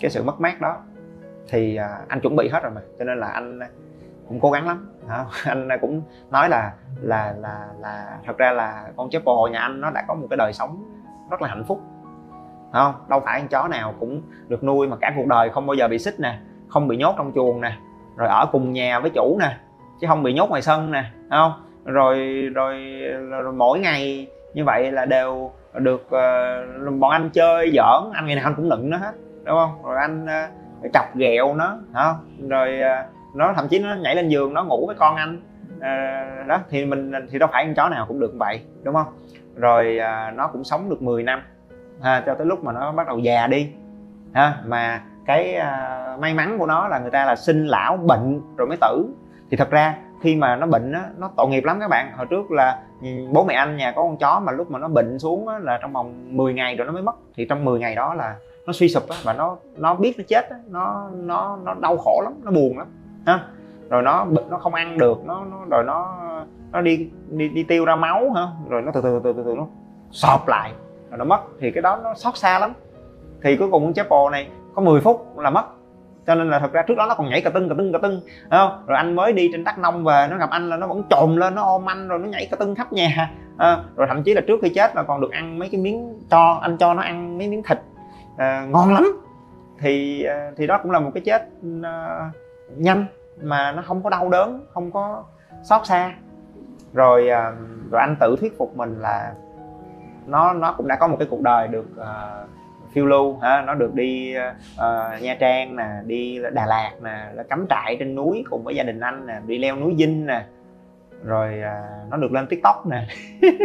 cái 0.00 0.10
sự 0.10 0.22
mất 0.22 0.40
mát 0.40 0.60
đó. 0.60 0.76
Thì 1.48 1.76
à, 1.76 1.98
anh 2.08 2.20
chuẩn 2.20 2.36
bị 2.36 2.48
hết 2.48 2.62
rồi 2.62 2.72
mà, 2.74 2.80
cho 2.98 3.04
nên 3.04 3.18
là 3.18 3.26
anh 3.26 3.60
cũng 4.28 4.40
cố 4.40 4.50
gắng 4.50 4.66
lắm 4.66 4.88
anh 5.44 5.68
cũng 5.80 6.02
nói 6.30 6.48
là 6.48 6.72
là 7.00 7.34
là 7.38 7.66
là 7.80 8.18
thật 8.26 8.38
ra 8.38 8.52
là 8.52 8.88
con 8.96 9.10
chó 9.10 9.18
bồ 9.24 9.48
nhà 9.52 9.60
anh 9.60 9.80
nó 9.80 9.90
đã 9.90 10.04
có 10.08 10.14
một 10.14 10.26
cái 10.30 10.36
đời 10.36 10.52
sống 10.52 10.84
rất 11.30 11.42
là 11.42 11.48
hạnh 11.48 11.64
phúc 11.64 11.80
không? 12.72 12.94
Đâu 13.08 13.20
phải 13.20 13.40
con 13.40 13.48
chó 13.48 13.68
nào 13.68 13.94
cũng 14.00 14.22
được 14.48 14.64
nuôi 14.64 14.88
mà 14.88 14.96
cả 15.00 15.12
cuộc 15.16 15.26
đời 15.26 15.50
không 15.50 15.66
bao 15.66 15.74
giờ 15.74 15.88
bị 15.88 15.98
xích 15.98 16.20
nè, 16.20 16.38
không 16.68 16.88
bị 16.88 16.96
nhốt 16.96 17.14
trong 17.18 17.32
chuồng 17.34 17.60
nè, 17.60 17.76
rồi 18.16 18.28
ở 18.28 18.46
cùng 18.52 18.72
nhà 18.72 19.00
với 19.00 19.10
chủ 19.10 19.38
nè, 19.40 19.56
chứ 20.00 20.06
không 20.06 20.22
bị 20.22 20.32
nhốt 20.32 20.48
ngoài 20.48 20.62
sân 20.62 20.90
nè 20.90 21.04
không? 21.30 21.52
Rồi 21.84 22.48
rồi, 22.54 22.98
rồi 23.30 23.52
mỗi 23.52 23.78
ngày 23.78 24.26
như 24.54 24.64
vậy 24.64 24.92
là 24.92 25.04
đều 25.04 25.52
được 25.74 26.02
uh, 26.02 26.98
bọn 26.98 27.10
anh 27.10 27.30
chơi 27.32 27.72
giỡn 27.74 28.12
anh 28.12 28.26
ngày 28.26 28.36
nào 28.36 28.44
anh 28.44 28.54
cũng 28.54 28.68
nựng 28.68 28.90
nó 28.90 28.96
hết 28.96 29.12
đúng 29.44 29.56
không? 29.56 29.82
Rồi 29.84 29.96
anh 29.96 30.26
uh, 30.84 30.92
chọc 30.92 31.16
ghẹo 31.16 31.54
nó 31.54 31.78
không 31.94 32.48
rồi 32.48 32.80
uh, 32.80 33.36
nó 33.36 33.52
thậm 33.56 33.68
chí 33.68 33.78
nó 33.78 33.94
nhảy 33.94 34.14
lên 34.14 34.28
giường 34.28 34.54
nó 34.54 34.64
ngủ 34.64 34.86
với 34.86 34.96
con 34.98 35.16
anh 35.16 35.40
uh, 35.76 36.46
đó 36.46 36.58
thì 36.70 36.84
mình 36.84 37.12
thì 37.30 37.38
đâu 37.38 37.48
phải 37.52 37.64
con 37.64 37.74
chó 37.74 37.88
nào 37.88 38.06
cũng 38.08 38.20
được 38.20 38.32
vậy 38.38 38.60
đúng 38.82 38.94
không? 38.94 39.06
Rồi 39.56 39.98
uh, 39.98 40.34
nó 40.34 40.46
cũng 40.46 40.64
sống 40.64 40.90
được 40.90 41.02
10 41.02 41.22
năm 41.22 41.42
ha, 42.02 42.22
cho 42.26 42.34
tới 42.34 42.46
lúc 42.46 42.64
mà 42.64 42.72
nó 42.72 42.92
bắt 42.92 43.06
đầu 43.06 43.18
già 43.18 43.46
đi 43.46 43.70
ha 44.34 44.54
mà 44.66 45.00
cái 45.26 45.56
uh, 45.58 46.20
may 46.20 46.34
mắn 46.34 46.58
của 46.58 46.66
nó 46.66 46.88
là 46.88 46.98
người 46.98 47.10
ta 47.10 47.24
là 47.24 47.36
sinh 47.36 47.66
lão 47.66 47.96
bệnh 47.96 48.40
rồi 48.56 48.68
mới 48.68 48.76
tử. 48.80 49.06
Thì 49.50 49.56
thật 49.56 49.70
ra 49.70 49.94
khi 50.22 50.36
mà 50.36 50.56
nó 50.56 50.66
bệnh 50.66 50.92
á 50.92 51.04
nó 51.18 51.30
tội 51.36 51.48
nghiệp 51.48 51.64
lắm 51.64 51.80
các 51.80 51.88
bạn. 51.88 52.12
Hồi 52.16 52.26
trước 52.30 52.50
là 52.50 52.82
bố 53.32 53.44
mẹ 53.44 53.54
anh 53.54 53.76
nhà 53.76 53.92
có 53.92 54.02
con 54.02 54.16
chó 54.16 54.40
mà 54.40 54.52
lúc 54.52 54.70
mà 54.70 54.78
nó 54.78 54.88
bệnh 54.88 55.18
xuống 55.18 55.48
á, 55.48 55.58
là 55.58 55.78
trong 55.82 55.92
vòng 55.92 56.36
10 56.36 56.54
ngày 56.54 56.76
rồi 56.76 56.86
nó 56.86 56.92
mới 56.92 57.02
mất. 57.02 57.14
Thì 57.36 57.46
trong 57.48 57.64
10 57.64 57.80
ngày 57.80 57.94
đó 57.94 58.14
là 58.14 58.36
nó 58.66 58.72
suy 58.72 58.88
sụp 58.88 59.08
á, 59.08 59.16
và 59.24 59.32
nó 59.32 59.56
nó 59.76 59.94
biết 59.94 60.14
nó 60.18 60.24
chết 60.28 60.50
á, 60.50 60.56
nó 60.68 61.08
nó 61.14 61.58
nó 61.64 61.74
đau 61.74 61.96
khổ 61.96 62.20
lắm 62.24 62.32
nó 62.42 62.50
buồn 62.50 62.78
lắm 62.78 62.86
ha. 63.26 63.44
Rồi 63.90 64.02
nó 64.02 64.26
nó 64.50 64.58
không 64.58 64.74
ăn 64.74 64.98
được 64.98 65.24
nó, 65.24 65.44
nó 65.50 65.58
rồi 65.70 65.84
nó 65.84 66.18
nó 66.72 66.80
đi 66.80 67.10
đi 67.28 67.48
đi 67.48 67.62
tiêu 67.62 67.84
ra 67.84 67.96
máu 67.96 68.30
hả? 68.30 68.46
Rồi 68.68 68.82
nó 68.82 68.92
từ 68.94 69.00
từ 69.00 69.20
từ 69.24 69.32
từ, 69.32 69.42
từ 69.46 69.54
nó 69.54 69.66
sọp 70.10 70.48
lại 70.48 70.72
rồi 71.10 71.18
nó 71.18 71.24
mất. 71.24 71.40
Thì 71.60 71.70
cái 71.70 71.82
đó 71.82 71.98
nó 72.02 72.14
xót 72.14 72.36
xa 72.36 72.58
lắm. 72.58 72.72
Thì 73.42 73.56
cuối 73.56 73.68
cùng 73.70 73.84
con 73.84 73.92
chép 73.92 74.08
bò 74.08 74.30
này 74.30 74.48
có 74.74 74.82
10 74.82 75.00
phút 75.00 75.38
là 75.38 75.50
mất 75.50 75.64
cho 76.26 76.34
nên 76.34 76.50
là 76.50 76.58
thật 76.58 76.72
ra 76.72 76.82
trước 76.82 76.94
đó 76.94 77.06
nó 77.06 77.14
còn 77.14 77.28
nhảy 77.28 77.40
cà 77.40 77.50
tưng 77.50 77.68
cà 77.68 77.74
tưng 77.78 77.92
cà 77.92 77.98
tưng 78.02 78.20
không? 78.50 78.84
Rồi 78.86 78.96
anh 78.96 79.16
mới 79.16 79.32
đi 79.32 79.48
trên 79.52 79.64
đắk 79.64 79.78
nông 79.78 80.04
về 80.04 80.28
nó 80.30 80.36
gặp 80.36 80.50
anh 80.50 80.70
là 80.70 80.76
nó 80.76 80.86
vẫn 80.86 81.02
trồm 81.10 81.36
lên 81.36 81.54
nó 81.54 81.62
ôm 81.62 81.88
anh 81.88 82.08
rồi 82.08 82.18
nó 82.18 82.28
nhảy 82.28 82.48
cà 82.50 82.56
tưng 82.56 82.74
khắp 82.74 82.92
nhà 82.92 83.30
à, 83.56 83.78
rồi 83.96 84.06
thậm 84.08 84.22
chí 84.22 84.34
là 84.34 84.40
trước 84.40 84.58
khi 84.62 84.68
chết 84.68 84.96
là 84.96 85.02
còn 85.02 85.20
được 85.20 85.32
ăn 85.32 85.58
mấy 85.58 85.68
cái 85.68 85.80
miếng 85.80 86.18
cho 86.30 86.58
anh 86.62 86.76
cho 86.76 86.94
nó 86.94 87.02
ăn 87.02 87.38
mấy 87.38 87.48
miếng 87.48 87.62
thịt 87.62 87.78
à, 88.36 88.66
ngon 88.70 88.94
lắm. 88.94 89.04
Thì 89.78 90.22
à, 90.22 90.50
thì 90.56 90.66
đó 90.66 90.78
cũng 90.82 90.90
là 90.90 91.00
một 91.00 91.10
cái 91.14 91.22
chết 91.26 91.48
à, 91.82 92.30
nhanh 92.76 93.04
mà 93.42 93.72
nó 93.72 93.82
không 93.82 94.02
có 94.02 94.10
đau 94.10 94.28
đớn 94.28 94.66
không 94.74 94.90
có 94.90 95.24
xót 95.62 95.86
xa. 95.86 96.12
Rồi 96.92 97.28
à, 97.28 97.52
rồi 97.90 98.00
anh 98.00 98.16
tự 98.20 98.36
thuyết 98.40 98.58
phục 98.58 98.76
mình 98.76 99.00
là 99.00 99.32
nó 100.26 100.52
nó 100.52 100.72
cũng 100.72 100.88
đã 100.88 100.96
có 100.96 101.08
một 101.08 101.16
cái 101.18 101.28
cuộc 101.30 101.40
đời 101.40 101.68
được 101.68 101.86
à, 102.00 102.44
phiêu 102.92 103.06
lưu 103.06 103.38
ha 103.38 103.62
nó 103.62 103.74
được 103.74 103.94
đi 103.94 104.34
uh, 104.36 105.22
nha 105.22 105.36
trang 105.40 105.76
nè 105.76 105.88
đi 106.06 106.38
đà 106.52 106.66
lạt 106.66 106.92
nè 107.02 107.30
là 107.34 107.42
cắm 107.42 107.66
trại 107.70 107.96
trên 107.98 108.14
núi 108.14 108.44
cùng 108.50 108.64
với 108.64 108.74
gia 108.74 108.82
đình 108.82 109.00
anh 109.00 109.26
nè 109.26 109.40
đi 109.46 109.58
leo 109.58 109.76
núi 109.76 109.94
dinh 109.98 110.26
nè 110.26 110.44
rồi 111.24 111.60
uh, 111.60 112.10
nó 112.10 112.16
được 112.16 112.32
lên 112.32 112.46
tiktok 112.46 112.86
nè. 112.86 113.06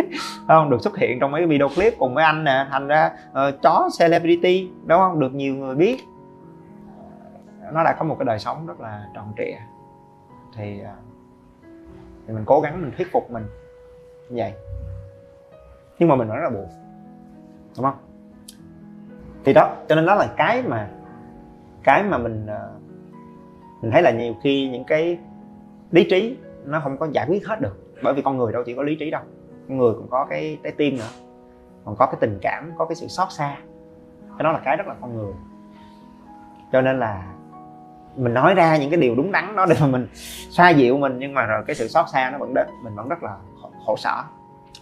Không? 0.48 0.70
Được 0.70 0.82
xuất 0.82 0.98
hiện 0.98 1.20
trong 1.20 1.32
mấy 1.32 1.42
cái 1.42 1.48
video 1.48 1.70
clip 1.76 1.94
cùng 2.00 2.14
với 2.14 2.24
anh 2.24 2.44
nè 2.44 2.68
thành 2.72 2.88
ra 2.88 3.12
uh, 3.30 3.62
chó 3.62 3.90
celebrity 4.00 4.70
đúng 4.86 5.00
không? 5.00 5.20
Được 5.20 5.34
nhiều 5.34 5.56
người 5.56 5.76
biết. 5.76 5.98
Nó 7.74 7.84
đã 7.84 7.96
có 8.00 8.06
một 8.06 8.16
cái 8.20 8.26
đời 8.26 8.40
sống 8.40 8.68
rất 8.68 8.80
là 8.80 9.06
tròn 9.16 9.34
trịa. 9.38 9.58
Thì, 10.56 10.82
uh, 10.82 10.88
thì 12.28 12.34
mình 12.34 12.44
cố 12.46 12.62
gắng 12.62 12.82
mình 12.82 12.92
thuyết 12.98 13.12
phục 13.12 13.32
mình 13.32 13.44
như 14.30 14.36
vậy. 14.42 14.54
Nhưng 16.00 16.10
mà 16.10 16.16
mình 16.16 16.28
vẫn 16.28 16.38
rất 16.38 16.44
là 16.44 16.50
buồn 16.50 16.68
đúng 17.78 17.86
không? 17.86 18.07
Thì 19.48 19.54
đó, 19.54 19.76
cho 19.90 19.96
nên 19.96 20.06
đó 20.06 20.16
là 20.16 20.28
cái 20.38 20.64
mà 20.68 20.90
cái 21.84 22.04
mà 22.04 22.18
mình 22.18 22.46
ờ, 22.48 22.72
mình 23.82 23.92
thấy 23.92 24.02
là 24.02 24.12
nhiều 24.12 24.36
khi 24.44 24.70
những 24.70 24.84
cái 24.84 25.18
lý 25.92 26.08
trí 26.10 26.38
nó 26.66 26.80
không 26.80 26.98
có 26.98 27.08
giải 27.12 27.26
quyết 27.30 27.48
hết 27.48 27.62
được. 27.62 27.94
Bởi 28.04 28.14
vì 28.14 28.22
con 28.22 28.38
người 28.38 28.54
đâu 28.54 28.64
chỉ 28.66 28.74
có 28.74 28.84
lý 28.84 28.96
trí 28.96 29.12
đâu, 29.12 29.22
con 29.68 29.78
người 29.78 29.94
cũng 29.94 30.08
có 30.10 30.26
cái 30.30 30.58
trái 30.64 30.74
tim 30.78 30.98
nữa, 30.98 31.10
còn 31.86 31.96
có 31.96 32.06
cái 32.06 32.16
tình 32.20 32.40
cảm, 32.42 32.72
có 32.78 32.86
cái 32.86 32.96
sự 32.96 33.08
xót 33.08 33.28
xa. 33.32 33.58
Cái 34.38 34.44
đó 34.44 34.52
là 34.52 34.60
cái 34.66 34.78
rất 34.78 34.88
là 34.88 34.96
con 35.02 35.18
người. 35.18 35.34
Cho 36.72 36.82
nên 36.82 37.00
là 37.00 37.34
mình 38.16 38.34
nói 38.34 38.56
ra 38.56 38.78
những 38.78 38.90
cái 38.90 39.00
điều 39.00 39.16
đúng 39.16 39.32
đắn 39.32 39.56
đó 39.56 39.66
để 39.70 39.76
mà 39.82 39.88
mình 39.88 40.08
xoa 40.50 40.70
dịu 40.70 40.98
mình, 40.98 41.20
nhưng 41.20 41.34
mà 41.34 41.46
rồi 41.46 41.64
cái 41.68 41.76
sự 41.76 41.88
xót 41.88 42.06
xa 42.14 42.30
nó 42.30 42.38
vẫn 42.38 42.54
đến, 42.54 42.68
mình 42.84 42.96
vẫn 42.96 43.10
rất 43.10 43.24
là 43.24 43.38
khổ 43.86 43.96
sở, 43.98 44.24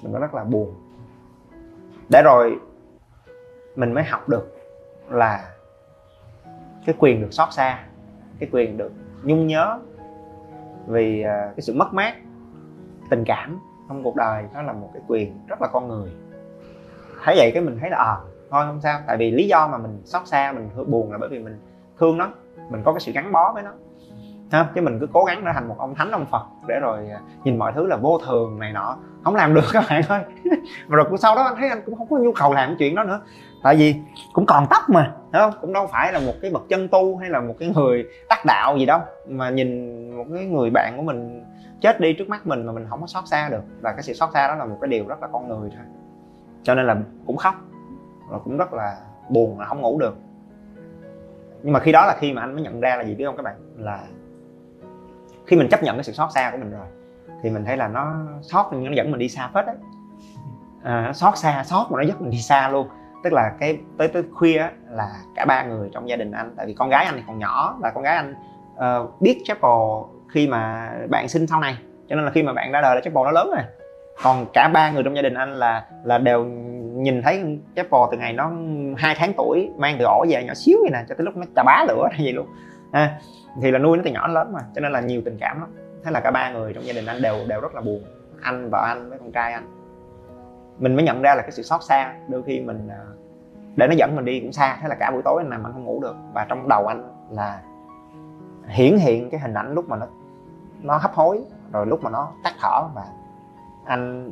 mình 0.04 0.12
vẫn 0.12 0.22
rất 0.22 0.34
là 0.34 0.44
buồn. 0.44 0.74
Để 2.10 2.22
rồi 2.24 2.60
mình 3.76 3.94
mới 3.94 4.04
học 4.04 4.30
được 4.30 4.55
là 5.10 5.52
cái 6.86 6.96
quyền 7.00 7.22
được 7.22 7.34
xót 7.34 7.54
xa, 7.54 7.84
cái 8.40 8.50
quyền 8.52 8.78
được 8.78 8.92
nhung 9.24 9.48
nhớ 9.48 9.80
vì 10.88 11.22
à, 11.22 11.52
cái 11.56 11.62
sự 11.62 11.74
mất 11.74 11.94
mát, 11.94 12.16
tình 13.10 13.24
cảm 13.26 13.60
trong 13.90 14.04
cuộc 14.04 14.16
đời. 14.16 14.44
Nó 14.54 14.62
là 14.62 14.74
một 14.74 14.90
cái 14.94 15.02
quyền 15.08 15.40
rất 15.48 15.62
là 15.62 15.68
con 15.68 15.88
người. 15.88 16.12
Thấy 17.24 17.36
vậy 17.38 17.52
cái 17.54 17.64
mình 17.64 17.78
thấy 17.82 17.90
là 17.90 17.98
à 17.98 18.16
thôi 18.52 18.66
không 18.68 18.82
sao. 18.82 19.00
Tại 19.08 19.18
vì 19.18 19.32
lý 19.32 19.48
do 19.48 19.68
mà 19.68 19.78
mình 19.78 20.02
xót 20.06 20.28
xa, 20.28 20.52
mình 20.52 20.70
buồn 20.88 21.12
là 21.12 21.18
bởi 21.18 21.30
vì 21.30 21.40
mình 21.40 21.60
thương 22.00 22.18
nó, 22.18 22.30
mình 22.70 22.82
có 22.86 22.94
cái 22.94 23.00
sự 23.00 23.12
gắn 23.12 23.32
bó 23.32 23.52
với 23.54 23.64
nó 23.64 23.72
ha, 24.52 24.70
chứ 24.76 24.82
mình 24.82 25.00
cứ 25.00 25.08
cố 25.14 25.24
gắng 25.24 25.42
trở 25.46 25.52
thành 25.54 25.68
một 25.68 25.76
ông 25.78 25.96
thánh, 25.96 26.12
ông 26.12 26.26
phật, 26.26 26.46
để 26.68 26.80
rồi 26.82 27.10
à, 27.10 27.20
nhìn 27.44 27.60
mọi 27.60 27.72
thứ 27.76 27.88
là 27.88 27.96
vô 27.96 28.20
thường 28.26 28.60
này 28.60 28.74
nọ. 28.74 28.98
Không 29.24 29.36
làm 29.36 29.54
được 29.54 29.64
các 29.74 29.84
bạn 29.90 30.02
ơi. 30.10 30.22
Mà 30.88 30.96
rồi 30.96 31.06
cũng 31.10 31.18
sau 31.18 31.36
đó 31.36 31.44
anh 31.44 31.56
thấy 31.56 31.70
anh 31.70 31.82
cũng 31.86 31.96
không 31.96 32.08
có 32.10 32.18
nhu 32.18 32.32
cầu 32.32 32.54
làm 32.54 32.70
cái 32.70 32.76
chuyện 32.80 32.96
đó 32.96 33.04
nữa. 33.04 33.22
Tại 33.64 33.76
vì 33.76 33.96
cũng 34.34 34.46
còn 34.46 34.68
tóc 34.70 34.84
mà 34.90 35.12
đúng 35.32 35.42
không? 35.42 35.54
Cũng 35.62 35.74
đâu 35.74 35.88
phải 35.88 36.14
là 36.14 36.20
một 36.20 36.34
cái 36.42 36.52
bậc 36.52 36.64
chân 36.70 36.88
tu 36.88 37.18
hay 37.18 37.30
là 37.30 37.42
một 37.42 37.56
cái 37.60 37.72
người 37.76 38.06
đắc 38.30 38.46
đạo 38.46 38.78
gì 38.78 38.86
đâu. 38.86 39.00
Mà 39.28 39.50
nhìn 39.50 40.10
một 40.18 40.26
cái 40.34 40.46
người 40.46 40.70
bạn 40.70 40.94
của 40.98 41.04
mình 41.04 41.44
chết 41.82 42.00
đi 42.00 42.14
trước 42.14 42.30
mắt 42.30 42.48
mình 42.48 42.66
mà 42.66 42.72
mình 42.74 42.86
không 42.90 43.02
có 43.02 43.08
xót 43.08 43.24
xa 43.28 43.50
được. 43.50 43.64
Và 43.82 43.92
cái 43.92 44.04
sự 44.04 44.14
xót 44.14 44.30
xa 44.34 44.48
đó 44.48 44.56
là 44.56 44.66
một 44.66 44.78
cái 44.82 44.88
điều 44.88 45.08
rất 45.08 45.22
là 45.22 45.28
con 45.32 45.48
người 45.48 45.70
thôi. 45.76 45.86
Cho 46.64 46.76
nên 46.76 46.86
là 46.86 46.98
cũng 47.26 47.38
khóc, 47.38 47.56
rồi 48.30 48.40
cũng 48.44 48.58
rất 48.58 48.74
là 48.74 48.98
buồn 49.30 49.60
là 49.60 49.66
không 49.66 49.82
ngủ 49.82 50.00
được. 50.00 50.18
Nhưng 51.64 51.74
mà 51.74 51.80
khi 51.80 51.92
đó 51.92 52.06
là 52.06 52.16
khi 52.20 52.34
mà 52.34 52.42
anh 52.42 52.54
mới 52.54 52.64
nhận 52.64 52.80
ra 52.80 52.96
là 52.96 53.04
gì, 53.04 53.16
biết 53.16 53.26
không 53.26 53.38
các 53.38 53.44
bạn? 53.44 53.56
Là 53.78 54.04
khi 55.48 55.56
mình 55.56 55.70
chấp 55.70 55.84
nhận 55.84 55.96
cái 55.96 56.04
sự 56.04 56.12
xót 56.12 56.30
xa 56.36 56.52
của 56.52 56.58
mình 56.58 56.72
rồi 56.72 56.86
thì 57.44 57.50
mình 57.50 57.66
thấy 57.66 57.78
là 57.78 57.88
nó 57.88 58.14
xót 58.42 58.66
nhưng 58.72 58.86
nó 58.86 58.92
dẫn 58.92 59.12
mình 59.12 59.20
đi 59.20 59.30
xa 59.30 59.50
phết 59.54 59.66
đấy. 59.66 59.76
À, 60.84 61.04
nó 61.06 61.14
xót 61.14 61.38
xa 61.38 61.64
xót 61.64 61.92
mà 61.92 62.02
nó 62.02 62.08
dắt 62.08 62.22
mình 62.22 62.32
đi 62.32 62.42
xa 62.42 62.70
luôn. 62.70 62.88
Tức 63.24 63.34
là 63.34 63.52
cái 63.60 63.78
tới 63.98 64.08
tới 64.08 64.24
khuya 64.34 64.58
á, 64.58 64.72
là 64.90 65.10
cả 65.36 65.46
ba 65.46 65.64
người 65.64 65.90
trong 65.94 66.10
gia 66.10 66.16
đình 66.16 66.32
anh 66.32 66.54
tại 66.58 66.66
vì 66.66 66.74
con 66.74 66.90
gái 66.90 67.06
anh 67.06 67.16
thì 67.18 67.24
còn 67.28 67.40
nhỏ 67.40 67.78
và 67.80 67.92
con 67.92 68.04
gái 68.04 68.16
anh 68.16 68.36
uh, 68.76 69.22
biết 69.22 69.42
Chapel 69.44 69.72
khi 70.34 70.48
mà 70.48 70.92
bạn 71.10 71.28
sinh 71.28 71.48
sau 71.48 71.60
này 71.60 71.78
cho 72.10 72.16
nên 72.16 72.26
là 72.26 72.32
khi 72.32 72.44
mà 72.44 72.54
bạn 72.54 72.72
ra 72.72 72.82
đời 72.82 72.96
là 72.96 73.02
Chapel 73.02 73.24
nó 73.24 73.32
lớn 73.32 73.52
rồi. 73.56 73.64
Còn 74.24 74.46
cả 74.54 74.68
ba 74.74 74.92
người 74.92 75.04
trong 75.04 75.16
gia 75.16 75.22
đình 75.22 75.34
anh 75.34 75.54
là 75.54 75.86
là 76.04 76.18
đều 76.18 76.46
nhìn 76.94 77.22
thấy 77.22 77.60
Chapel 77.76 78.02
từ 78.12 78.18
ngày 78.18 78.34
nó 78.34 78.52
hai 78.98 79.16
tháng 79.16 79.34
tuổi 79.38 79.70
mang 79.78 79.96
từ 80.00 80.06
ổ 80.06 80.26
về 80.30 80.44
nhỏ 80.44 80.54
xíu 80.54 80.78
vậy 80.82 80.90
nè 80.94 81.00
cho 81.10 81.16
tới 81.16 81.26
lúc 81.26 81.38
nó 81.38 81.46
chà 81.56 81.64
bá 81.64 81.86
lửa 81.88 82.08
hay 82.12 82.26
gì 82.26 82.32
luôn 82.32 82.48
ha, 82.96 83.20
thì 83.62 83.72
là 83.72 83.80
nuôi 83.80 83.98
nó 83.98 84.04
từ 84.06 84.12
nhỏ 84.12 84.28
lớn 84.28 84.54
mà, 84.54 84.60
cho 84.76 84.82
nên 84.82 84.92
là 84.92 85.02
nhiều 85.02 85.22
tình 85.26 85.38
cảm 85.40 85.60
lắm. 85.60 85.70
Thế 86.04 86.12
là 86.12 86.20
cả 86.20 86.32
ba 86.32 86.50
người 86.50 86.74
trong 86.74 86.86
gia 86.86 86.94
đình 86.94 87.06
anh 87.06 87.22
đều 87.22 87.36
đều 87.48 87.62
rất 87.62 87.76
là 87.76 87.82
buồn. 87.82 88.04
Anh 88.42 88.70
vợ 88.70 88.86
anh 88.88 89.10
với 89.10 89.20
con 89.20 89.32
trai 89.32 89.54
anh. 89.54 89.68
Mình 90.78 90.96
mới 90.96 91.06
nhận 91.06 91.22
ra 91.22 91.36
là 91.36 91.42
cái 91.42 91.52
sự 91.52 91.64
xót 91.64 91.84
xa, 91.84 92.14
đôi 92.28 92.44
khi 92.44 92.62
mình 92.62 92.88
à, 92.90 93.00
để 93.76 93.88
nó 93.88 93.94
dẫn 93.98 94.16
mình 94.16 94.26
đi 94.26 94.40
cũng 94.40 94.52
xa. 94.52 94.78
Thế 94.82 94.88
là 94.88 94.96
cả 94.96 95.12
buổi 95.12 95.22
tối 95.22 95.42
anh 95.42 95.50
nằm 95.50 95.68
anh 95.68 95.74
không 95.74 95.84
ngủ 95.84 96.00
được. 96.02 96.16
Và 96.34 96.46
trong 96.50 96.70
đầu 96.70 96.88
anh 96.88 97.28
là 97.32 97.62
hiển 98.68 98.98
hiện 98.98 99.30
cái 99.30 99.40
hình 99.40 99.54
ảnh 99.54 99.74
lúc 99.74 99.90
mà 99.90 99.98
nó 99.98 100.08
nó 100.82 100.98
hấp 100.98 101.14
hối, 101.14 101.42
rồi 101.74 101.86
lúc 101.86 102.04
mà 102.04 102.10
nó 102.10 102.32
tắt 102.44 102.54
thở. 102.62 102.84
Và 102.96 103.06
anh 103.86 104.32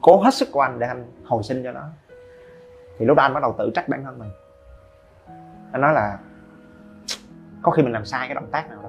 cố 0.00 0.22
hết 0.22 0.34
sức 0.34 0.48
của 0.52 0.60
anh 0.60 0.78
để 0.78 0.86
anh 0.86 1.04
hồi 1.24 1.42
sinh 1.42 1.62
cho 1.64 1.72
nó. 1.72 1.82
Thì 2.98 3.06
lúc 3.06 3.16
đó 3.16 3.22
anh 3.22 3.34
bắt 3.34 3.42
đầu 3.42 3.54
tự 3.58 3.70
trách 3.74 3.88
bản 3.88 4.04
thân 4.04 4.18
mình. 4.18 4.30
Anh 5.72 5.80
nói 5.80 5.92
là 5.92 6.18
có 7.62 7.72
khi 7.72 7.82
mình 7.82 7.92
làm 7.92 8.04
sai 8.04 8.28
cái 8.28 8.34
động 8.34 8.50
tác 8.50 8.70
nào 8.70 8.78
đó. 8.82 8.88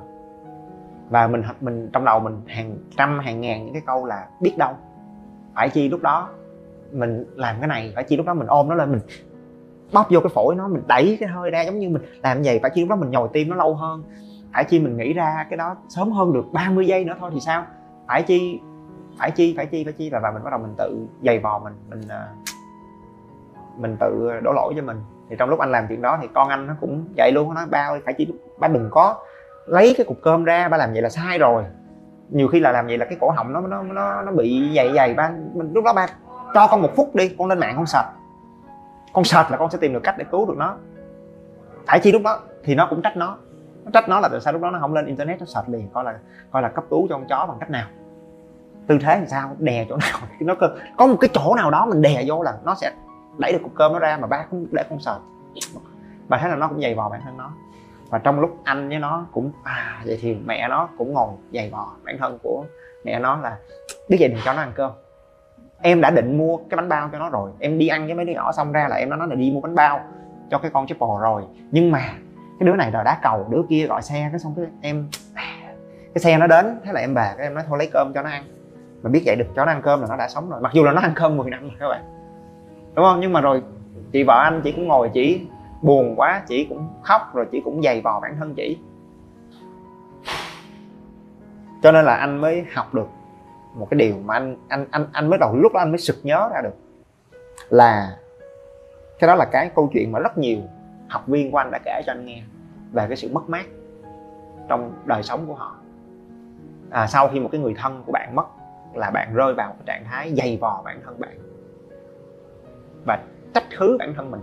Và 1.10 1.28
mình 1.28 1.44
mình, 1.62 1.90
trong 1.94 2.06
đầu 2.06 2.20
mình 2.20 2.42
hàng 2.48 2.78
trăm, 2.98 3.20
hàng 3.20 3.42
ngàn 3.42 3.66
những 3.66 3.74
cái 3.74 3.84
câu 3.86 4.06
là 4.06 4.28
biết 4.42 4.54
đâu. 4.58 4.74
Phải 5.56 5.70
chi 5.70 5.90
lúc 5.90 6.02
đó 6.02 6.30
mình 6.92 7.26
làm 7.36 7.56
cái 7.60 7.68
này, 7.68 7.92
phải 7.96 8.04
chi 8.04 8.18
lúc 8.18 8.26
đó 8.26 8.34
mình 8.34 8.48
ôm 8.48 8.70
nó 8.70 8.76
lên, 8.76 8.92
mình 8.92 9.02
bóp 9.94 10.06
vô 10.10 10.20
cái 10.20 10.30
phổi 10.36 10.56
nó, 10.56 10.68
mình 10.68 10.84
đẩy 10.88 11.18
cái 11.20 11.30
hơi 11.30 11.52
ra, 11.52 11.62
giống 11.62 11.80
như 11.80 11.90
mình 11.90 12.02
làm 12.22 12.42
vậy. 12.44 12.60
Phải 12.62 12.72
chi 12.74 12.82
lúc 12.82 12.90
đó 12.90 12.96
mình 12.96 13.12
nhồi 13.12 13.30
tim 13.34 13.50
nó 13.50 13.56
lâu 13.56 13.76
hơn. 13.76 14.04
Phải 14.54 14.64
chi 14.64 14.80
mình 14.80 14.98
nghĩ 14.98 15.14
ra 15.14 15.46
cái 15.50 15.58
đó 15.58 15.76
sớm 15.90 16.12
hơn 16.12 16.34
được 16.34 16.46
30 16.54 16.88
giây 16.88 17.06
nữa 17.06 17.16
thôi 17.20 17.32
thì 17.34 17.40
sao? 17.40 17.66
Phải 18.08 18.24
chi 18.24 18.60
phải 19.20 19.32
chi 19.32 19.54
phải 19.58 19.66
chi 19.66 19.84
phải 19.84 19.94
chi. 19.94 20.10
Là 20.10 20.20
và 20.20 20.32
mình 20.32 20.44
bắt 20.44 20.50
đầu 20.52 20.60
mình 20.60 20.74
tự 20.78 21.08
giày 21.26 21.40
vò 21.40 21.60
mình 21.60 21.74
mình 21.90 22.02
ờ, 22.10 22.28
mình 23.78 23.98
tự 24.00 24.32
đổ 24.44 24.52
lỗi 24.54 24.74
cho 24.78 24.82
mình 24.82 24.98
thì 25.30 25.36
trong 25.40 25.50
lúc 25.50 25.60
anh 25.60 25.72
làm 25.72 25.86
chuyện 25.88 26.02
đó 26.02 26.18
thì 26.22 26.28
con 26.34 26.50
anh 26.50 26.68
nó 26.68 26.74
cũng 26.82 27.06
vậy 27.18 27.32
luôn 27.32 27.48
nó 27.48 27.54
nói 27.54 27.66
ba 27.70 27.88
ơi 27.90 28.02
phải 28.06 28.14
chỉ 28.14 28.28
ba 28.60 28.68
đừng 28.68 28.90
có 28.92 29.16
lấy 29.66 29.94
cái 29.98 30.06
cục 30.06 30.18
cơm 30.22 30.44
ra 30.44 30.70
ba 30.70 30.78
làm 30.78 30.94
vậy 30.94 31.02
là 31.02 31.10
sai 31.10 31.38
rồi. 31.38 31.64
Nhiều 32.30 32.48
khi 32.48 32.60
là 32.60 32.72
làm 32.72 32.88
vậy 32.88 32.98
là 32.98 33.06
cái 33.06 33.18
cổ 33.22 33.30
họng 33.30 33.54
nó 33.54 33.62
nó 33.62 33.84
nó 33.84 34.22
nó 34.22 34.32
bị 34.32 34.72
dày 34.76 34.94
dày 34.96 35.14
ba 35.14 35.32
mình 35.54 35.72
lúc 35.74 35.86
đó 35.86 35.94
ba 35.94 36.08
cho 36.54 36.68
con 36.68 36.82
một 36.82 36.96
phút 36.96 37.16
đi 37.16 37.36
con 37.38 37.48
lên 37.48 37.60
mạng 37.60 37.74
con 37.76 37.86
sạch 37.86 38.06
con 39.14 39.24
sạch 39.24 39.52
là 39.52 39.58
con 39.58 39.70
sẽ 39.70 39.78
tìm 39.78 39.94
được 39.94 40.04
cách 40.04 40.16
để 40.18 40.26
cứu 40.32 40.46
được 40.46 40.58
nó. 40.58 40.76
Phải 41.88 42.00
chi 42.00 42.12
lúc 42.12 42.22
đó 42.26 42.40
thì 42.64 42.76
nó 42.76 42.88
cũng 42.90 43.02
trách 43.02 43.18
nó. 43.18 43.38
Nó 43.86 43.92
trách 43.94 44.10
nó 44.10 44.20
là 44.20 44.30
tại 44.30 44.42
sao 44.42 44.54
lúc 44.54 44.62
đó 44.62 44.70
nó 44.70 44.80
không 44.80 44.94
lên 44.94 45.06
internet 45.06 45.40
nó 45.40 45.46
sạch 45.46 45.70
liền 45.70 45.90
coi 45.94 46.04
là 46.04 46.16
coi 46.52 46.62
là 46.62 46.70
cấp 46.70 46.84
cứu 46.90 47.08
cho 47.10 47.16
con 47.16 47.28
chó 47.28 47.46
bằng 47.50 47.58
cách 47.60 47.70
nào. 47.70 47.88
Tư 48.88 48.98
thế 49.02 49.16
làm 49.16 49.28
sao? 49.28 49.56
Đè 49.60 49.86
chỗ 49.90 49.98
nào? 49.98 50.20
Nó 50.40 50.56
có, 50.56 50.70
có 50.98 51.08
một 51.08 51.18
cái 51.22 51.30
chỗ 51.34 51.56
nào 51.56 51.72
đó 51.72 51.86
mình 51.86 52.02
đè 52.02 52.24
vô 52.28 52.44
là 52.44 52.54
nó 52.64 52.76
sẽ 52.76 52.92
đẩy 53.38 53.54
được 53.54 53.60
cục 53.64 53.72
cơm 53.76 53.94
nó 53.94 54.00
ra 54.00 54.18
mà 54.22 54.28
bác 54.28 54.46
cũng 54.52 54.68
để 54.72 54.84
không 54.90 55.00
sợ, 55.00 55.20
và 56.28 56.38
thế 56.38 56.50
là 56.50 56.56
nó 56.56 56.68
cũng 56.68 56.82
dày 56.82 56.96
vò 56.96 57.10
bản 57.10 57.22
thân 57.24 57.38
nó. 57.38 57.52
Và 58.10 58.20
trong 58.20 58.40
lúc 58.40 58.58
anh 58.64 58.90
với 58.90 59.00
nó 59.00 59.26
cũng 59.32 59.52
à 59.64 60.02
vậy 60.06 60.20
thì 60.22 60.36
mẹ 60.46 60.68
nó 60.68 60.90
cũng 60.98 61.14
ngồi 61.14 61.30
dày 61.54 61.70
vò. 61.70 61.94
Bản 62.04 62.18
thân 62.20 62.40
của 62.44 62.66
mẹ 63.04 63.20
nó 63.20 63.38
là 63.38 63.58
biết 64.10 64.18
vậy 64.20 64.30
thì 64.36 64.42
cho 64.46 64.54
nó 64.54 64.62
ăn 64.62 64.72
cơm. 64.76 64.92
Em 65.82 66.02
đã 66.02 66.10
định 66.10 66.38
mua 66.38 66.58
cái 66.58 66.78
bánh 66.78 66.90
bao 66.90 67.10
cho 67.12 67.20
nó 67.20 67.30
rồi. 67.30 67.52
Em 67.60 67.78
đi 67.78 67.88
ăn 67.88 68.06
với 68.06 68.16
mấy 68.16 68.26
đứa 68.26 68.34
nhỏ 68.34 68.52
xong 68.52 68.72
ra 68.72 68.88
là 68.88 68.96
em 68.96 69.10
nói 69.10 69.28
là 69.28 69.36
đi 69.36 69.52
mua 69.52 69.62
bánh 69.62 69.76
bao 69.76 70.02
cho 70.52 70.58
cái 70.58 70.72
con 70.74 70.86
bò 71.00 71.20
rồi. 71.22 71.44
Nhưng 71.72 71.92
mà 71.92 72.00
cái 72.60 72.68
đứa 72.68 72.76
này 72.76 72.92
đòi 72.92 73.04
đá 73.04 73.20
cầu 73.24 73.48
đứa 73.50 73.62
kia 73.70 73.88
gọi 73.88 74.02
xe 74.02 74.28
cái 74.32 74.40
xong 74.40 74.54
cái 74.56 74.66
em 74.82 75.08
à, 75.34 75.44
cái 76.14 76.20
xe 76.20 76.38
nó 76.38 76.48
đến. 76.48 76.80
Thế 76.84 76.94
là 76.94 77.00
em 77.00 77.14
về 77.14 77.34
cái 77.38 77.48
em 77.48 77.54
nói 77.54 77.64
thôi 77.68 77.78
lấy 77.78 77.90
cơm 77.94 78.12
cho 78.14 78.22
nó 78.22 78.30
ăn. 78.30 78.44
Mà 79.04 79.10
biết 79.10 79.22
vậy 79.26 79.36
được 79.36 79.48
cho 79.56 79.66
nó 79.66 79.72
ăn 79.72 79.82
cơm 79.82 80.02
là 80.02 80.08
nó 80.10 80.18
đã 80.18 80.28
sống 80.28 80.50
rồi. 80.50 80.62
Mặc 80.62 80.74
dù 80.74 80.84
là 80.84 80.92
nó 80.92 81.02
ăn 81.02 81.12
cơm 81.16 81.38
10 81.38 81.50
năm 81.50 81.62
rồi 81.62 81.72
các 81.80 81.88
bạn 81.88 82.13
đúng 82.96 83.06
không? 83.06 83.20
Nhưng 83.20 83.34
mà 83.34 83.42
rồi 83.42 83.64
chị 84.12 84.24
vợ 84.24 84.42
anh 84.44 84.62
chị 84.64 84.72
cũng 84.72 84.88
ngồi 84.88 85.10
chỉ 85.14 85.42
buồn 85.82 86.14
quá 86.16 86.44
chị 86.48 86.66
cũng 86.70 86.88
khóc 87.04 87.22
rồi 87.34 87.46
chị 87.52 87.62
cũng 87.62 87.82
giày 87.84 88.02
vò 88.02 88.20
bản 88.20 88.36
thân 88.40 88.54
chị. 88.56 88.78
Cho 91.84 91.92
nên 91.92 92.06
là 92.06 92.16
anh 92.16 92.38
mới 92.38 92.66
học 92.74 92.94
được 92.94 93.08
một 93.76 93.88
cái 93.90 93.98
điều 93.98 94.16
mà 94.26 94.34
anh 94.34 94.58
anh 94.68 94.86
anh 94.92 95.08
anh 95.12 95.30
mới 95.30 95.40
đầu 95.40 95.56
lúc 95.56 95.74
đó 95.74 95.80
anh 95.80 95.92
mới 95.92 95.98
sực 95.98 96.16
nhớ 96.24 96.50
ra 96.54 96.62
được 96.62 96.76
là 97.70 98.18
cái 99.20 99.28
đó 99.28 99.36
là 99.36 99.46
cái 99.46 99.72
câu 99.76 99.90
chuyện 99.94 100.12
mà 100.12 100.20
rất 100.20 100.38
nhiều 100.38 100.58
học 101.08 101.28
viên 101.28 101.52
của 101.52 101.58
anh 101.58 101.72
đã 101.72 101.80
kể 101.86 102.02
cho 102.06 102.12
anh 102.12 102.26
nghe 102.26 102.44
về 102.92 103.06
cái 103.08 103.18
sự 103.18 103.30
mất 103.34 103.50
mát 103.50 103.66
trong 104.70 104.94
đời 105.06 105.24
sống 105.24 105.46
của 105.48 105.56
họ. 105.56 105.76
À, 106.90 107.08
sau 107.08 107.28
khi 107.28 107.40
một 107.40 107.50
cái 107.52 107.62
người 107.62 107.74
thân 107.78 108.04
của 108.06 108.12
bạn 108.12 108.36
mất 108.36 108.46
là 108.94 109.12
bạn 109.12 109.34
rơi 109.34 109.54
vào 109.54 109.70
cái 109.70 109.84
trạng 109.86 110.06
thái 110.06 110.34
dày 110.38 110.58
vò 110.62 110.82
bản 110.86 111.02
thân 111.06 111.20
bạn 111.20 111.38
và 113.06 113.20
trách 113.54 113.64
thứ 113.78 113.98
bản 114.00 114.14
thân 114.18 114.32
mình. 114.32 114.42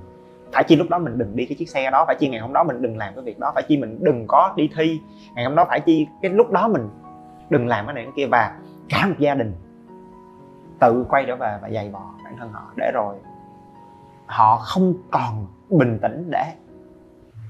Phải 0.53 0.65
chi 0.65 0.77
lúc 0.77 0.87
đó 0.91 0.99
mình 0.99 1.19
đừng 1.19 1.37
đi 1.37 1.47
cái 1.47 1.57
chiếc 1.57 1.69
xe 1.69 1.91
đó, 1.91 2.05
phải 2.07 2.17
chi 2.19 2.29
ngày 2.29 2.41
hôm 2.41 2.53
đó 2.53 2.65
mình 2.65 2.83
đừng 2.83 2.97
làm 2.97 3.15
cái 3.15 3.25
việc 3.25 3.39
đó, 3.39 3.53
phải 3.55 3.63
chi 3.69 3.77
mình 3.77 3.99
đừng 4.01 4.27
có 4.29 4.53
đi 4.57 4.71
thi, 4.77 5.01
ngày 5.35 5.45
hôm 5.45 5.55
đó 5.55 5.65
phải 5.69 5.81
chi 5.81 6.07
cái 6.23 6.31
lúc 6.31 6.51
đó 6.51 6.69
mình 6.69 6.89
đừng 7.51 7.67
làm 7.67 7.87
cái 7.87 7.95
này 7.95 8.05
cái 8.05 8.13
kia. 8.17 8.27
Và 8.27 8.59
cả 8.89 9.07
một 9.07 9.15
gia 9.19 9.35
đình 9.35 9.55
tự 10.81 11.05
quay 11.09 11.25
trở 11.27 11.37
về 11.37 11.59
và 11.63 11.71
dày 11.71 11.91
vò 11.91 12.15
bản 12.25 12.37
thân 12.39 12.53
họ 12.53 12.73
để 12.77 12.91
rồi 12.95 13.17
họ 14.27 14.57
không 14.57 14.95
còn 15.11 15.47
bình 15.71 15.99
tĩnh 16.03 16.31
để 16.31 16.45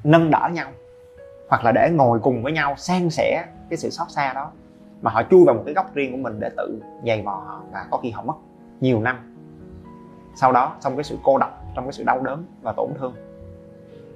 nâng 0.04 0.30
đỡ 0.30 0.48
nhau, 0.52 0.68
hoặc 1.48 1.64
là 1.64 1.72
để 1.72 1.90
ngồi 1.90 2.18
cùng 2.18 2.42
với 2.42 2.52
nhau, 2.52 2.74
san 2.76 3.10
sẻ 3.10 3.44
cái 3.70 3.76
sự 3.76 3.90
xót 3.90 4.10
xa 4.10 4.32
đó, 4.32 4.50
mà 5.02 5.10
họ 5.10 5.22
chui 5.30 5.44
vào 5.46 5.54
một 5.54 5.62
cái 5.64 5.74
góc 5.74 5.94
riêng 5.94 6.12
của 6.12 6.18
mình 6.18 6.40
để 6.40 6.50
tự 6.56 6.82
dày 7.06 7.22
vò 7.22 7.32
họ. 7.32 7.62
Và 7.72 7.86
có 7.90 7.98
khi 7.98 8.10
họ 8.10 8.22
mất 8.22 8.34
nhiều 8.80 9.00
năm 9.00 9.29
sau 10.34 10.52
đó 10.52 10.76
trong 10.80 10.96
cái 10.96 11.04
sự 11.04 11.18
cô 11.22 11.38
độc 11.38 11.62
trong 11.74 11.84
cái 11.84 11.92
sự 11.92 12.04
đau 12.04 12.20
đớn 12.20 12.44
và 12.62 12.72
tổn 12.72 12.90
thương 12.98 13.14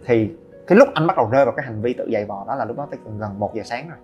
thì 0.04 0.30
cái 0.66 0.78
lúc 0.78 0.88
anh 0.94 1.06
bắt 1.06 1.16
đầu 1.16 1.28
rơi 1.30 1.44
vào 1.44 1.54
cái 1.56 1.66
hành 1.66 1.82
vi 1.82 1.92
tự 1.92 2.10
dày 2.12 2.24
vò 2.24 2.44
đó 2.46 2.54
là 2.54 2.64
lúc 2.64 2.76
đó 2.76 2.86
tới 2.90 3.00
gần 3.18 3.38
một 3.38 3.54
giờ 3.54 3.62
sáng 3.62 3.88
rồi. 3.88 3.98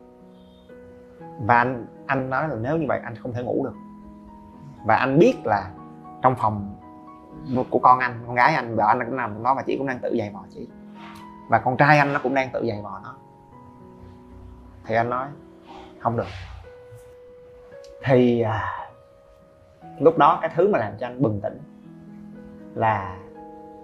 Và 1.47 1.55
anh 1.57 1.87
anh 2.07 2.31
nói 2.31 2.49
là 2.49 2.57
nếu 2.61 2.77
như 2.77 2.87
vậy 2.89 3.01
anh 3.05 3.17
không 3.17 3.33
thể 3.33 3.43
ngủ 3.43 3.65
được. 3.65 3.75
Và 4.85 4.97
anh 4.97 5.19
biết 5.19 5.35
là 5.45 5.71
trong 6.23 6.35
phòng 6.39 6.77
của 7.71 7.79
con 7.79 7.99
anh 7.99 8.23
con 8.27 8.35
gái 8.35 8.55
anh 8.55 8.77
vợ 8.77 8.85
anh 8.87 9.05
cũng 9.07 9.17
nằm 9.17 9.43
đó 9.43 9.55
và 9.55 9.63
chị 9.63 9.77
cũng 9.79 9.87
đang 9.87 9.99
tự 9.99 10.17
dày 10.19 10.31
vò 10.31 10.41
chị. 10.55 10.69
Và 11.49 11.59
con 11.59 11.77
trai 11.77 11.99
anh 11.99 12.13
nó 12.13 12.21
cũng 12.23 12.35
đang 12.35 12.51
tự 12.53 12.65
dày 12.69 12.83
vò 12.83 13.01
nó. 13.03 13.15
Thì 14.85 14.95
anh 14.95 15.11
nói 15.11 15.29
không 15.99 16.17
được. 16.17 16.27
Thì 18.05 18.41
à, 18.41 18.89
lúc 19.99 20.19
đó 20.19 20.39
cái 20.43 20.51
thứ 20.57 20.69
mà 20.69 20.79
làm 20.79 20.93
cho 21.01 21.07
anh 21.07 21.23
bừng 21.23 21.41
tỉnh 21.43 21.59
là 22.75 23.17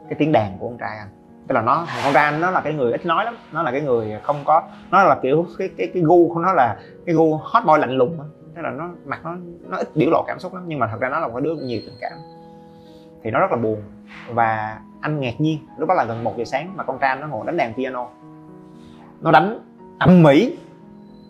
cái 0.08 0.14
tiếng 0.18 0.32
đàn 0.32 0.58
của 0.58 0.68
con 0.68 0.78
trai 0.78 0.98
anh. 0.98 1.08
Tức 1.48 1.54
là 1.54 1.62
nó, 1.62 1.86
con 2.04 2.12
trai 2.12 2.24
anh 2.24 2.40
nó 2.40 2.50
là 2.50 2.60
cái 2.60 2.72
người 2.72 2.92
ít 2.92 3.06
nói 3.06 3.24
lắm, 3.24 3.36
nó 3.52 3.62
là 3.62 3.70
cái 3.70 3.80
người 3.80 4.20
không 4.22 4.36
có, 4.44 4.62
nó 4.90 5.02
là 5.02 5.18
kiểu 5.22 5.46
cái 5.58 5.70
cái 5.78 5.90
cái 5.94 6.02
gu 6.02 6.34
của 6.34 6.40
nó 6.40 6.52
là 6.52 6.76
cái 7.06 7.14
gu 7.14 7.36
hot 7.36 7.64
boy 7.64 7.78
lạnh 7.78 7.90
lùng 7.90 8.18
tức 8.54 8.62
là 8.62 8.70
nó, 8.70 8.88
mặt 9.04 9.20
nó 9.24 9.36
nó 9.68 9.76
ít 9.76 9.88
biểu 9.94 10.10
lộ 10.10 10.24
cảm 10.26 10.38
xúc 10.38 10.54
lắm, 10.54 10.64
nhưng 10.66 10.78
mà 10.78 10.86
thật 10.86 11.00
ra 11.00 11.08
nó 11.08 11.20
là 11.20 11.28
một 11.28 11.40
đứa 11.40 11.54
nhiều 11.54 11.80
tình 11.86 11.96
cảm. 12.00 12.12
Thì 13.22 13.30
nó 13.30 13.40
rất 13.40 13.50
là 13.50 13.56
buồn. 13.56 13.82
Và 14.28 14.80
anh 15.00 15.20
ngạc 15.20 15.40
nhiên, 15.40 15.58
lúc 15.78 15.88
đó 15.88 15.94
là 15.94 16.04
gần 16.04 16.24
một 16.24 16.36
giờ 16.36 16.44
sáng 16.44 16.76
mà 16.76 16.84
con 16.84 16.98
trai 16.98 17.08
anh 17.08 17.20
nó 17.20 17.26
ngồi 17.26 17.46
đánh 17.46 17.56
đàn 17.56 17.74
piano. 17.74 18.08
Nó 19.20 19.30
đánh 19.30 19.58
âm 19.98 20.22
mỹ 20.22 20.58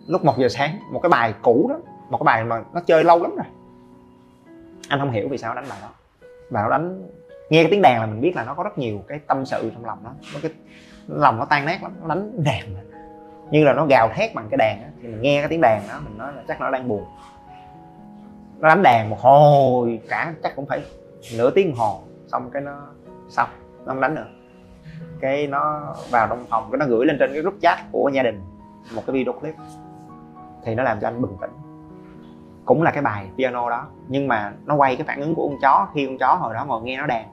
lúc 0.07 0.25
một 0.25 0.37
giờ 0.37 0.49
sáng, 0.49 0.79
một 0.91 0.99
cái 1.03 1.09
bài 1.09 1.33
cũ 1.41 1.67
đó 1.69 1.75
một 2.09 2.17
cái 2.17 2.23
bài 2.25 2.43
mà 2.43 2.63
nó 2.73 2.81
chơi 2.81 3.03
lâu 3.03 3.21
lắm 3.21 3.35
rồi. 3.35 3.45
Anh 4.89 4.99
không 4.99 5.11
hiểu 5.11 5.27
vì 5.29 5.37
sao 5.37 5.55
nó 5.55 5.61
đánh 5.61 5.69
bài 5.69 5.79
đó. 5.81 5.89
Và 6.49 6.61
nó 6.61 6.69
đánh 6.69 7.09
nghe 7.49 7.63
cái 7.63 7.71
tiếng 7.71 7.81
đàn 7.81 8.01
là 8.01 8.05
mình 8.05 8.21
biết 8.21 8.35
là 8.35 8.43
nó 8.43 8.53
có 8.53 8.63
rất 8.63 8.77
nhiều 8.77 8.99
cái 9.07 9.19
tâm 9.27 9.45
sự 9.45 9.71
trong 9.73 9.85
lòng 9.85 9.99
nó 10.03 10.09
nó 10.33 10.39
cái 10.41 10.51
lòng 11.07 11.39
nó 11.39 11.45
tan 11.45 11.65
nát 11.65 11.83
lắm, 11.83 11.91
nó 12.01 12.07
đánh 12.07 12.43
đàn 12.43 12.73
mà. 12.73 12.79
như 13.51 13.63
là 13.63 13.73
nó 13.73 13.85
gào 13.85 14.09
thét 14.15 14.35
bằng 14.35 14.47
cái 14.49 14.57
đàn 14.57 14.81
đó. 14.81 14.87
thì 15.01 15.07
mình 15.07 15.21
nghe 15.21 15.41
cái 15.41 15.49
tiếng 15.49 15.61
đàn 15.61 15.81
đó, 15.89 15.99
mình 16.03 16.17
nói 16.17 16.33
là 16.33 16.43
chắc 16.47 16.61
nó 16.61 16.71
đang 16.71 16.87
buồn. 16.87 17.05
Nó 18.59 18.67
đánh 18.69 18.83
đàn 18.83 19.09
một 19.09 19.19
hồi, 19.19 19.99
cả 20.09 20.33
chắc 20.43 20.55
cũng 20.55 20.65
phải 20.65 20.81
nửa 21.37 21.51
tiếng 21.51 21.75
hồ, 21.75 22.01
xong 22.27 22.49
cái 22.51 22.61
nó 22.61 22.87
xong, 23.29 23.49
nó 23.85 23.93
không 23.93 24.01
đánh 24.01 24.15
nữa. 24.15 24.25
Cái 25.19 25.47
nó 25.47 25.93
vào 26.11 26.27
trong 26.27 26.45
phòng, 26.49 26.69
cái 26.71 26.79
nó 26.79 26.85
gửi 26.85 27.05
lên 27.05 27.17
trên 27.19 27.33
cái 27.33 27.41
group 27.41 27.55
chat 27.61 27.79
của 27.91 28.09
gia 28.13 28.23
đình 28.23 28.41
một 28.95 29.01
cái 29.07 29.13
video 29.13 29.33
clip. 29.33 29.55
Thì 30.63 30.75
nó 30.75 30.83
làm 30.83 30.99
cho 30.99 31.07
anh 31.07 31.21
bừng 31.21 31.37
tỉnh. 31.41 31.51
Cũng 32.65 32.83
là 32.83 32.91
cái 32.91 33.03
bài 33.03 33.27
piano 33.37 33.69
đó, 33.69 33.87
nhưng 34.07 34.27
mà 34.27 34.53
nó 34.65 34.75
quay 34.75 34.95
cái 34.95 35.07
phản 35.07 35.21
ứng 35.21 35.35
của 35.35 35.49
con 35.49 35.57
chó, 35.61 35.87
khi 35.93 36.05
con 36.05 36.17
chó 36.17 36.33
hồi 36.33 36.53
đó 36.53 36.65
ngồi 36.65 36.81
nghe 36.81 36.97
nó 36.97 37.05
đàn 37.05 37.25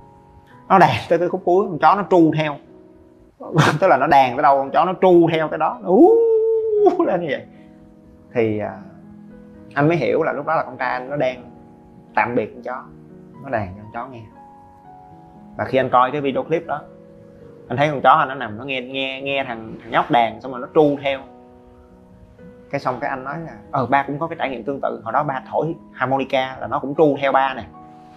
nó 0.69 0.79
đàn 0.79 0.97
tới 1.09 1.19
cái 1.19 1.29
khúc 1.29 1.43
cuối 1.45 1.67
con 1.69 1.79
chó 1.79 1.95
nó 1.95 2.05
tru 2.11 2.33
theo. 2.37 2.57
Tức 3.81 3.87
là 3.87 3.97
nó 3.97 4.07
đàn 4.07 4.37
tới 4.37 4.43
đâu 4.43 4.59
con 4.59 4.71
chó 4.71 4.85
nó 4.85 4.95
tru 5.01 5.29
theo 5.33 5.49
cái 5.49 5.59
đó. 5.59 5.79
Nó 5.83 5.89
ú 5.89 6.09
lên 7.07 7.21
như 7.21 7.27
vậy. 7.31 7.43
Thì 8.35 8.59
à, 8.59 8.79
anh 9.75 9.89
mới 9.89 9.97
hiểu 9.97 10.23
là 10.23 10.33
lúc 10.33 10.47
đó 10.47 10.55
là 10.55 10.63
con 10.63 10.77
trai 10.77 10.91
anh 10.91 11.11
nó 11.11 11.17
đang 11.17 11.51
tạm 12.15 12.35
biệt 12.35 12.51
con 12.55 12.63
chó. 12.63 12.85
Nó 13.43 13.51
đàn 13.51 13.69
cho 13.77 13.83
con 13.83 13.93
chó 13.93 14.13
nghe. 14.13 14.23
Và 15.57 15.65
khi 15.65 15.79
anh 15.79 15.91
coi 15.91 16.11
cái 16.11 16.21
video 16.21 16.43
clip 16.43 16.67
đó 16.67 16.81
anh 17.69 17.77
thấy 17.77 17.91
con 17.91 18.01
chó 18.01 18.11
anh 18.11 18.29
nó 18.29 18.35
nằm 18.35 18.59
nó 18.59 18.65
nghe 18.65 18.81
nghe 18.81 19.21
nghe 19.23 19.45
thằng, 19.45 19.75
thằng 19.83 19.91
nhóc 19.91 20.11
đàn 20.11 20.41
xong 20.41 20.53
rồi 20.53 20.61
nó 20.61 20.69
tru 20.75 20.97
theo. 21.03 21.21
Cái 22.71 22.81
xong 22.81 22.99
cái 23.01 23.11
anh 23.11 23.25
nói 23.25 23.39
là 23.39 23.53
ờ 23.71 23.87
ba 23.87 24.03
cũng 24.03 24.19
có 24.19 24.27
cái 24.27 24.37
trải 24.39 24.51
nghiệm 24.51 24.65
tương 24.65 24.81
tự. 24.81 25.01
Hồi 25.05 25.13
đó 25.13 25.23
ba 25.23 25.43
thổi 25.51 25.75
harmonica 25.93 26.57
là 26.61 26.67
nó 26.67 26.79
cũng 26.79 26.95
tru 26.95 27.17
theo 27.21 27.33
ba 27.33 27.55
nè. 27.55 27.65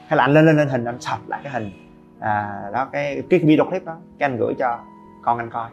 Thế 0.10 0.16
là 0.16 0.24
anh 0.24 0.34
lên 0.34 0.46
lên 0.46 0.58
lên 0.58 0.68
hình 0.68 0.86
anh 0.86 1.00
sập 1.00 1.20
lại 1.28 1.40
cái 1.44 1.54
hình 1.54 1.87
à, 2.20 2.64
đó 2.74 2.86
cái 2.92 3.24
cái 3.30 3.40
video 3.40 3.66
clip 3.66 3.86
đó 3.86 3.98
cái 4.20 4.30
anh 4.30 4.38
gửi 4.38 4.54
cho 4.60 4.80
con 5.24 5.38
anh 5.38 5.50
coi. 5.50 5.70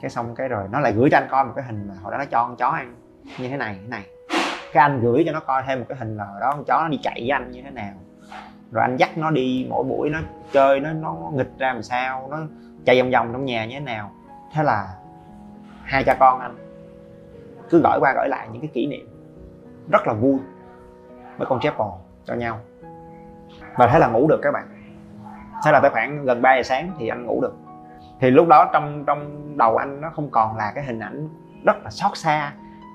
Cái 0.00 0.10
xong 0.10 0.34
cái 0.34 0.48
rồi 0.48 0.68
nó 0.70 0.80
lại 0.80 0.92
gửi 0.92 1.08
cho 1.10 1.18
anh 1.18 1.28
coi 1.30 1.44
một 1.44 1.52
cái 1.56 1.64
hình 1.64 1.88
mà 1.88 1.94
hồi 2.02 2.12
đó 2.12 2.18
nó 2.18 2.24
cho 2.24 2.44
con 2.44 2.56
chó 2.56 2.68
ăn 2.68 2.94
như 3.38 3.48
thế 3.48 3.56
này 3.56 3.78
thế 3.82 3.88
này. 3.88 4.06
Cái 4.72 4.82
anh 4.82 5.00
gửi 5.00 5.22
cho 5.26 5.32
nó 5.32 5.40
coi 5.40 5.62
thêm 5.66 5.78
một 5.78 5.86
cái 5.88 5.98
hình 5.98 6.16
là 6.16 6.26
đó 6.40 6.52
con 6.52 6.64
chó 6.64 6.82
nó 6.82 6.88
đi 6.88 6.98
chạy 7.02 7.14
với 7.20 7.30
anh 7.30 7.50
như 7.50 7.62
thế 7.62 7.70
nào. 7.70 7.92
Rồi 8.72 8.82
anh 8.82 8.96
dắt 8.96 9.18
nó 9.18 9.30
đi 9.30 9.66
mỗi 9.70 9.84
buổi 9.84 10.10
nó 10.10 10.18
chơi 10.52 10.80
nó 10.80 10.92
nó 10.92 11.16
nghịch 11.34 11.58
ra 11.58 11.72
làm 11.72 11.82
sao 11.82 12.28
nó 12.30 12.38
chạy 12.84 13.02
vòng 13.02 13.10
vòng 13.10 13.32
trong 13.32 13.44
nhà 13.44 13.66
như 13.66 13.74
thế 13.74 13.84
nào. 13.84 14.10
Thế 14.54 14.62
là 14.62 14.94
hai 15.82 16.04
cha 16.04 16.16
con 16.20 16.40
anh 16.40 16.56
cứ 17.70 17.80
gửi 17.84 17.98
qua 18.00 18.12
gửi 18.16 18.28
lại 18.28 18.48
những 18.52 18.60
cái 18.62 18.70
kỷ 18.74 18.86
niệm 18.86 19.08
rất 19.92 20.06
là 20.06 20.12
vui 20.12 20.38
với 21.36 21.46
con 21.46 21.60
chép 21.62 21.78
bò 21.78 21.98
cho 22.24 22.34
nhau. 22.34 22.60
Và 23.76 23.86
thế 23.86 23.98
là 23.98 24.08
ngủ 24.08 24.28
được 24.28 24.40
các 24.42 24.50
bạn 24.52 24.68
thế 25.66 25.72
là 25.72 25.80
tới 25.80 25.90
khoảng 25.90 26.24
gần 26.24 26.42
3 26.42 26.56
giờ 26.56 26.62
sáng 26.62 26.92
thì 26.98 27.08
anh 27.08 27.26
ngủ 27.26 27.40
được. 27.40 27.54
Thì 28.20 28.30
lúc 28.30 28.48
đó 28.48 28.70
trong 28.72 29.04
trong 29.06 29.52
đầu 29.58 29.76
anh 29.76 30.00
nó 30.00 30.10
không 30.10 30.30
còn 30.30 30.56
là 30.56 30.72
cái 30.74 30.84
hình 30.84 30.98
ảnh 30.98 31.28
rất 31.64 31.76
là 31.84 31.90
xót 31.90 32.16
xa, 32.16 32.52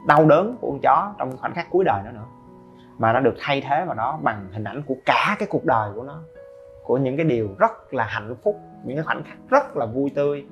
đau 0.07 0.25
đớn 0.25 0.57
của 0.61 0.71
con 0.71 0.79
chó 0.79 1.13
trong 1.17 1.37
khoảnh 1.37 1.53
khắc 1.53 1.67
cuối 1.69 1.85
đời 1.85 2.01
nó 2.05 2.11
nữa. 2.11 2.25
Mà 2.97 3.13
nó 3.13 3.19
được 3.19 3.35
thay 3.39 3.61
thế 3.61 3.85
vào 3.85 3.95
đó 3.95 4.19
bằng 4.21 4.47
hình 4.51 4.63
ảnh 4.63 4.83
của 4.87 4.95
cả 5.05 5.35
cái 5.39 5.47
cuộc 5.51 5.65
đời 5.65 5.91
của 5.95 6.03
nó, 6.03 6.19
của 6.83 6.97
những 6.97 7.17
cái 7.17 7.25
điều 7.25 7.49
rất 7.59 7.93
là 7.93 8.03
hạnh 8.03 8.35
phúc, 8.43 8.59
những 8.83 8.97
cái 8.97 9.03
khoảnh 9.03 9.23
khắc 9.23 9.37
rất 9.49 9.77
là 9.77 9.85
vui 9.85 10.11
tươi 10.15 10.45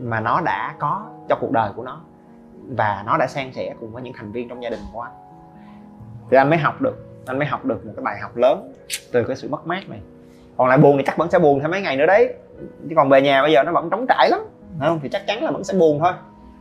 mà 0.00 0.20
nó 0.20 0.40
đã 0.40 0.74
có 0.78 1.06
cho 1.28 1.36
cuộc 1.40 1.50
đời 1.50 1.72
của 1.76 1.84
nó 1.84 2.00
và 2.68 3.02
nó 3.06 3.16
đã 3.16 3.26
san 3.26 3.52
sẻ 3.52 3.74
cùng 3.80 3.92
với 3.92 4.02
những 4.02 4.14
thành 4.16 4.32
viên 4.32 4.48
trong 4.48 4.62
gia 4.62 4.70
đình 4.70 4.80
của 4.92 5.00
anh. 5.00 5.12
Thì 6.30 6.36
anh 6.36 6.50
mới 6.50 6.58
học 6.58 6.80
được, 6.80 7.22
anh 7.26 7.38
mới 7.38 7.46
học 7.46 7.64
được 7.64 7.86
một 7.86 7.92
cái 7.96 8.04
bài 8.04 8.18
học 8.22 8.36
lớn 8.36 8.72
từ 9.12 9.24
cái 9.24 9.36
sự 9.36 9.48
mất 9.48 9.66
mát 9.66 9.88
này 9.88 10.00
còn 10.56 10.68
lại 10.68 10.78
buồn 10.78 10.96
thì 10.96 11.02
chắc 11.06 11.16
vẫn 11.16 11.30
sẽ 11.30 11.38
buồn 11.38 11.60
thêm 11.60 11.70
mấy 11.70 11.82
ngày 11.82 11.96
nữa 11.96 12.06
đấy. 12.06 12.34
Chứ 12.88 12.94
còn 12.96 13.08
về 13.08 13.22
nhà 13.22 13.42
bây 13.42 13.52
giờ 13.52 13.62
nó 13.62 13.72
vẫn 13.72 13.90
trống 13.90 14.06
trải 14.06 14.30
lắm 14.30 14.40
không? 14.80 15.00
Thì 15.02 15.08
chắc 15.08 15.22
chắn 15.26 15.42
là 15.44 15.50
vẫn 15.50 15.64
sẽ 15.64 15.78
buồn 15.78 15.98
thôi. 15.98 16.12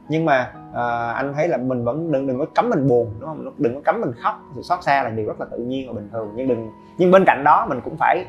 Nhưng 0.10 0.26
mà 0.26 0.52
à, 0.74 1.12
anh 1.12 1.34
thấy 1.34 1.48
là 1.48 1.58
mình 1.58 1.84
vẫn 1.84 2.12
đừng 2.12 2.28
đừng 2.28 2.40
có 2.40 2.46
cấm 2.56 2.70
mình 2.70 2.88
buồn 2.88 3.14
đúng 3.20 3.30
không? 3.30 3.52
Đừng 3.58 3.76
có 3.76 3.82
cấm 3.84 4.02
mình 4.02 4.12
khóc. 4.24 4.40
Sự 4.56 4.62
xót 4.62 4.84
xa 4.84 5.04
là 5.04 5.10
điều 5.10 5.28
rất 5.28 5.40
là 5.40 5.46
tự 5.52 5.58
nhiên 5.58 5.88
và 5.88 5.94
bình 5.94 6.10
thường. 6.12 6.34
Nhưng 6.36 6.48
đừng 6.48 6.72
nhưng 6.98 7.12
bên 7.12 7.24
cạnh 7.26 7.44
đó 7.44 7.66
mình 7.70 7.82
cũng 7.84 7.98
phải 7.98 8.26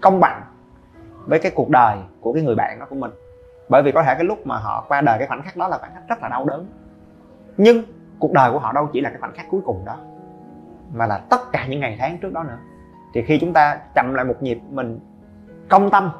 công 0.00 0.20
bằng 0.20 0.42
với 1.26 1.38
cái 1.38 1.52
cuộc 1.54 1.68
đời 1.68 1.96
của 2.20 2.32
cái 2.32 2.42
người 2.42 2.54
bạn 2.54 2.78
đó 2.78 2.86
của 2.90 2.96
mình. 2.96 3.10
Bởi 3.68 3.82
vì 3.82 3.92
có 3.92 4.02
thể 4.02 4.14
cái 4.14 4.24
lúc 4.24 4.46
mà 4.46 4.56
họ 4.56 4.84
qua 4.88 5.00
đời 5.00 5.18
cái 5.18 5.28
khoảnh 5.28 5.42
khắc 5.42 5.56
đó 5.56 5.68
là 5.68 5.78
khoảnh 5.78 5.94
khắc 5.94 6.08
rất 6.08 6.22
là 6.22 6.28
đau 6.28 6.44
đớn. 6.44 6.66
Nhưng 7.56 7.82
cuộc 8.18 8.32
đời 8.32 8.52
của 8.52 8.58
họ 8.58 8.72
đâu 8.72 8.88
chỉ 8.92 9.00
là 9.00 9.10
cái 9.10 9.18
khoảnh 9.20 9.32
khắc 9.34 9.46
cuối 9.50 9.60
cùng 9.64 9.84
đó 9.84 9.96
mà 10.94 11.06
là 11.06 11.18
tất 11.18 11.52
cả 11.52 11.66
những 11.66 11.80
ngày 11.80 11.96
tháng 11.98 12.18
trước 12.18 12.32
đó 12.32 12.42
nữa 12.42 12.58
thì 13.14 13.22
khi 13.22 13.38
chúng 13.38 13.52
ta 13.52 13.80
chậm 13.94 14.14
lại 14.14 14.24
một 14.24 14.42
nhịp, 14.42 14.58
mình 14.70 15.00
công 15.68 15.90
tâm, 15.90 16.10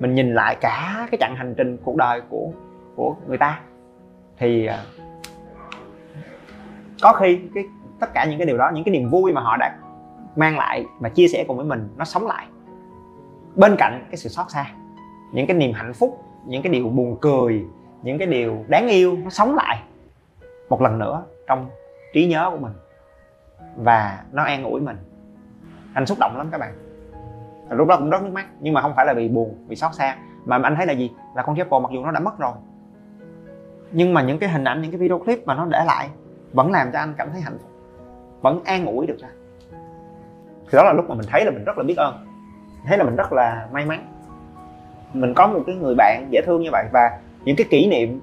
mình 0.00 0.14
nhìn 0.14 0.34
lại 0.34 0.56
cả 0.60 1.06
cái 1.10 1.18
chặng 1.20 1.36
hành 1.36 1.54
trình 1.56 1.76
cuộc 1.84 1.96
đời 1.96 2.22
của 2.28 2.50
của 2.96 3.16
người 3.28 3.38
ta, 3.38 3.60
thì 4.38 4.66
à, 4.66 4.84
có 7.02 7.12
khi 7.12 7.40
cái, 7.54 7.64
tất 8.00 8.14
cả 8.14 8.24
những 8.24 8.38
cái 8.38 8.46
điều 8.46 8.58
đó, 8.58 8.70
những 8.74 8.84
cái 8.84 8.92
niềm 8.92 9.08
vui 9.08 9.32
mà 9.32 9.40
họ 9.40 9.56
đã 9.56 9.76
mang 10.36 10.58
lại 10.58 10.86
và 10.98 11.08
chia 11.08 11.28
sẻ 11.28 11.44
cùng 11.48 11.56
với 11.56 11.66
mình, 11.66 11.88
nó 11.96 12.04
sống 12.04 12.26
lại. 12.26 12.46
Bên 13.54 13.76
cạnh 13.78 14.04
cái 14.10 14.16
sự 14.16 14.28
xót 14.28 14.46
xa, 14.50 14.66
những 15.32 15.46
cái 15.46 15.56
niềm 15.56 15.72
hạnh 15.72 15.92
phúc, 15.92 16.24
những 16.46 16.62
cái 16.62 16.72
điều 16.72 16.88
buồn 16.88 17.16
cười, 17.20 17.64
những 18.02 18.18
cái 18.18 18.26
điều 18.26 18.64
đáng 18.68 18.88
yêu, 18.88 19.18
nó 19.24 19.30
sống 19.30 19.54
lại 19.54 19.82
một 20.68 20.82
lần 20.82 20.98
nữa 20.98 21.24
trong 21.46 21.68
trí 22.14 22.26
nhớ 22.26 22.50
của 22.50 22.58
mình 22.58 22.72
và 23.76 24.24
nó 24.32 24.42
an 24.42 24.64
ủi 24.64 24.80
mình 24.80 24.96
anh 25.94 26.06
xúc 26.06 26.18
động 26.20 26.36
lắm 26.36 26.48
các 26.52 26.58
bạn. 26.58 26.72
Lúc 27.70 27.88
đó 27.88 27.96
cũng 27.96 28.10
rất 28.10 28.22
nước 28.22 28.32
mắt, 28.32 28.46
nhưng 28.60 28.74
mà 28.74 28.80
không 28.80 28.92
phải 28.96 29.06
là 29.06 29.14
vì 29.14 29.28
buồn, 29.28 29.54
vì 29.68 29.76
xót 29.76 29.94
xa, 29.94 30.16
mà 30.44 30.58
anh 30.62 30.76
thấy 30.76 30.86
là 30.86 30.92
gì? 30.92 31.10
Là 31.34 31.42
con 31.42 31.56
Apple 31.56 31.78
mặc 31.82 31.90
dù 31.92 32.04
nó 32.04 32.10
đã 32.10 32.20
mất 32.20 32.38
rồi, 32.38 32.52
nhưng 33.92 34.14
mà 34.14 34.22
những 34.22 34.38
cái 34.38 34.50
hình 34.50 34.64
ảnh, 34.64 34.82
những 34.82 34.90
cái 34.90 34.98
video 34.98 35.18
clip 35.18 35.46
mà 35.46 35.54
nó 35.54 35.66
để 35.66 35.84
lại 35.86 36.08
vẫn 36.52 36.72
làm 36.72 36.92
cho 36.92 36.98
anh 36.98 37.14
cảm 37.18 37.28
thấy 37.32 37.40
hạnh 37.40 37.58
phúc, 37.58 37.70
vẫn 38.40 38.60
an 38.64 38.86
ủi 38.86 39.06
được 39.06 39.16
ra. 39.18 39.28
Thì 40.70 40.76
đó 40.76 40.82
là 40.84 40.92
lúc 40.92 41.08
mà 41.08 41.14
mình 41.14 41.26
thấy 41.30 41.44
là 41.44 41.50
mình 41.50 41.64
rất 41.64 41.78
là 41.78 41.84
biết 41.84 41.96
ơn, 41.96 42.14
thấy 42.86 42.98
là 42.98 43.04
mình 43.04 43.16
rất 43.16 43.32
là 43.32 43.68
may 43.72 43.86
mắn. 43.86 44.06
Mình 45.12 45.34
có 45.34 45.46
một 45.46 45.60
cái 45.66 45.76
người 45.76 45.94
bạn 45.94 46.26
dễ 46.30 46.40
thương 46.46 46.62
như 46.62 46.68
vậy 46.72 46.84
và 46.92 47.18
những 47.44 47.56
cái 47.56 47.66
kỷ 47.70 47.86
niệm 47.86 48.20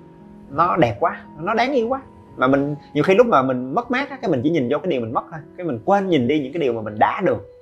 nó 0.49 0.75
đẹp 0.75 0.97
quá, 0.99 1.21
nó 1.39 1.53
đáng 1.53 1.71
yêu 1.71 1.88
quá, 1.88 2.01
mà 2.38 2.47
mình 2.47 2.75
nhiều 2.93 3.03
khi 3.03 3.15
lúc 3.15 3.27
mà 3.27 3.41
mình 3.41 3.75
mất 3.75 3.91
mát 3.91 4.10
á, 4.10 4.17
cái 4.21 4.32
mình 4.32 4.41
chỉ 4.43 4.49
nhìn 4.49 4.69
vô 4.71 4.77
cái 4.77 4.91
điều 4.91 5.01
mình 5.01 5.13
mất 5.13 5.23
thôi, 5.32 5.39
cái 5.58 5.67
mình 5.67 5.80
quên 5.86 6.10
nhìn 6.10 6.27
đi 6.27 6.39
những 6.39 6.53
cái 6.53 6.60
điều 6.60 6.73
mà 6.73 6.82
mình 6.82 6.99
đã 6.99 7.21
được 7.21 7.57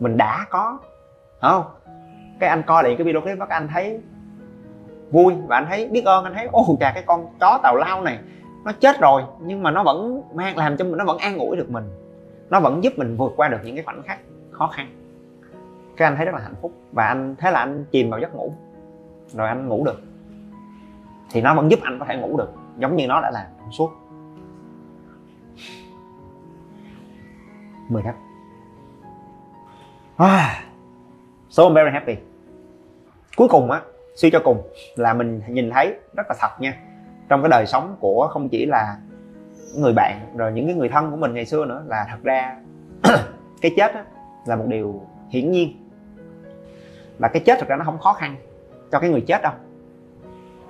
mình 0.00 0.16
đã 0.16 0.46
có. 0.50 0.78
Không? 1.40 1.64
Cái 2.40 2.48
anh 2.48 2.62
coi 2.66 2.82
lại 2.82 2.94
cái 2.98 3.04
video 3.04 3.20
clip 3.20 3.38
đó 3.38 3.46
anh 3.48 3.68
thấy 3.68 4.00
vui 5.10 5.34
và 5.46 5.56
anh 5.56 5.66
thấy 5.68 5.88
biết 5.88 6.04
ơn, 6.04 6.24
anh 6.24 6.34
thấy 6.34 6.48
ô 6.52 6.76
chà, 6.80 6.92
cái 6.94 7.02
con 7.06 7.26
chó 7.40 7.60
tàu 7.62 7.76
lao 7.76 8.02
này, 8.02 8.18
nó 8.64 8.72
chết 8.72 9.00
rồi. 9.00 9.22
Nhưng 9.40 9.62
mà 9.62 9.70
nó 9.70 9.82
vẫn 9.82 10.22
mang, 10.34 10.56
làm 10.56 10.76
cho 10.76 10.84
mình, 10.84 10.96
nó 10.96 11.04
vẫn 11.04 11.18
an 11.18 11.38
ủi 11.38 11.56
được 11.56 11.70
mình. 11.70 11.84
Nó 12.50 12.60
vẫn 12.60 12.84
giúp 12.84 12.92
mình 12.96 13.16
vượt 13.16 13.32
qua 13.36 13.48
được 13.48 13.58
những 13.64 13.76
cái 13.76 13.84
khoảnh 13.84 14.02
khắc 14.02 14.18
khó 14.50 14.66
khăn. 14.66 14.86
Cái 15.96 16.08
anh 16.08 16.16
thấy 16.16 16.26
rất 16.26 16.34
là 16.34 16.40
hạnh 16.40 16.54
phúc 16.62 16.72
và 16.92 17.06
anh, 17.06 17.34
thế 17.38 17.50
là 17.50 17.60
anh 17.60 17.84
chìm 17.90 18.10
vào 18.10 18.20
giấc 18.20 18.34
ngủ. 18.34 18.52
Rồi 19.32 19.48
anh 19.48 19.68
ngủ 19.68 19.84
được. 19.84 20.00
Thì 21.30 21.42
nó 21.42 21.54
vẫn 21.54 21.70
giúp 21.70 21.80
anh 21.82 21.98
có 21.98 22.06
thể 22.08 22.16
ngủ 22.16 22.36
được, 22.36 22.52
giống 22.78 22.96
như 22.96 23.06
nó 23.06 23.20
đã 23.20 23.30
làm 23.30 23.46
suốt. 23.70 23.92
10 27.88 28.02
năm 28.02 28.14
ah, 30.16 30.64
so 31.48 31.62
I'm 31.62 31.74
very 31.74 31.90
happy. 31.90 32.16
Cuối 33.36 33.48
cùng 33.48 33.70
á 33.70 33.80
suy 34.14 34.30
cho 34.30 34.40
cùng 34.44 34.62
là 34.96 35.14
mình 35.14 35.42
nhìn 35.48 35.70
thấy 35.70 35.94
rất 36.16 36.26
là 36.28 36.34
thật 36.40 36.60
nha. 36.60 36.74
Trong 37.28 37.42
cái 37.42 37.48
đời 37.48 37.66
sống 37.66 37.96
của 38.00 38.28
không 38.32 38.48
chỉ 38.48 38.66
là 38.66 38.96
người 39.76 39.92
bạn 39.92 40.32
rồi 40.36 40.52
những 40.52 40.66
cái 40.66 40.74
người 40.74 40.88
thân 40.88 41.10
của 41.10 41.16
mình 41.16 41.34
ngày 41.34 41.46
xưa 41.46 41.64
nữa 41.64 41.84
là 41.86 42.06
thật 42.10 42.16
ra 42.22 42.56
cái 43.62 43.72
chết 43.76 43.94
á, 43.94 44.04
là 44.46 44.56
một 44.56 44.64
điều 44.68 45.02
hiển 45.28 45.52
nhiên. 45.52 45.88
Và 47.18 47.28
cái 47.28 47.42
chết 47.46 47.58
thật 47.58 47.68
ra 47.68 47.76
nó 47.76 47.84
không 47.84 47.98
khó 47.98 48.12
khăn 48.12 48.36
cho 48.92 48.98
cái 48.98 49.10
người 49.10 49.24
chết 49.26 49.42
đâu. 49.42 49.52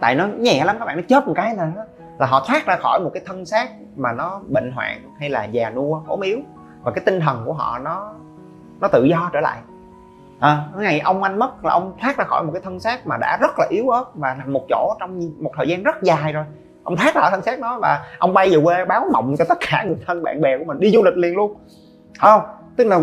Tại 0.00 0.14
nó 0.14 0.26
nhẹ 0.26 0.64
lắm 0.64 0.76
các 0.78 0.84
bạn 0.84 0.96
nó 0.96 1.02
chết 1.08 1.26
một 1.26 1.32
cái 1.36 1.54
là 1.54 1.72
nó, 1.76 1.84
là 2.18 2.26
họ 2.26 2.44
thoát 2.46 2.66
ra 2.66 2.76
khỏi 2.76 3.00
một 3.00 3.10
cái 3.14 3.22
thân 3.26 3.46
xác 3.46 3.70
mà 3.96 4.12
nó 4.12 4.40
bệnh 4.48 4.72
hoạn 4.72 5.16
hay 5.20 5.30
là 5.30 5.44
già 5.44 5.70
nua 5.70 6.00
ốm 6.06 6.20
yếu. 6.20 6.38
Và 6.82 6.90
cái 6.90 7.04
tinh 7.06 7.20
thần 7.20 7.42
của 7.46 7.52
họ 7.52 7.78
nó 7.78 8.14
nó 8.80 8.88
tự 8.88 9.04
do 9.04 9.30
trở 9.32 9.40
lại. 9.40 9.58
À, 10.40 10.62
ngày 10.76 11.00
ông 11.00 11.22
anh 11.22 11.38
mất 11.38 11.64
là 11.64 11.72
ông 11.72 11.96
thoát 12.00 12.18
ra 12.18 12.24
khỏi 12.24 12.42
một 12.42 12.50
cái 12.52 12.62
thân 12.64 12.80
xác 12.80 13.06
mà 13.06 13.16
đã 13.16 13.38
rất 13.40 13.58
là 13.58 13.66
yếu 13.70 13.88
ớt 13.88 14.04
và 14.14 14.34
nằm 14.38 14.52
một 14.52 14.66
chỗ 14.68 14.94
trong 15.00 15.30
một 15.38 15.50
thời 15.56 15.68
gian 15.68 15.82
rất 15.82 16.02
dài 16.02 16.32
rồi. 16.32 16.44
Ông 16.82 16.96
thoát 16.96 17.14
ra 17.14 17.20
khỏi 17.20 17.30
thân 17.30 17.42
xác 17.42 17.60
đó 17.60 17.78
và 17.82 18.04
ông 18.18 18.34
bay 18.34 18.50
về 18.50 18.56
quê 18.64 18.84
báo 18.84 19.06
mộng 19.12 19.34
cho 19.38 19.44
tất 19.48 19.58
cả 19.70 19.84
người 19.86 19.96
thân 20.06 20.22
bạn 20.22 20.40
bè 20.40 20.58
của 20.58 20.64
mình 20.64 20.80
đi 20.80 20.90
du 20.90 21.04
lịch 21.04 21.16
liền 21.16 21.36
luôn. 21.36 21.54
Không? 22.20 22.40
Tức 22.76 22.84
là 22.84 23.00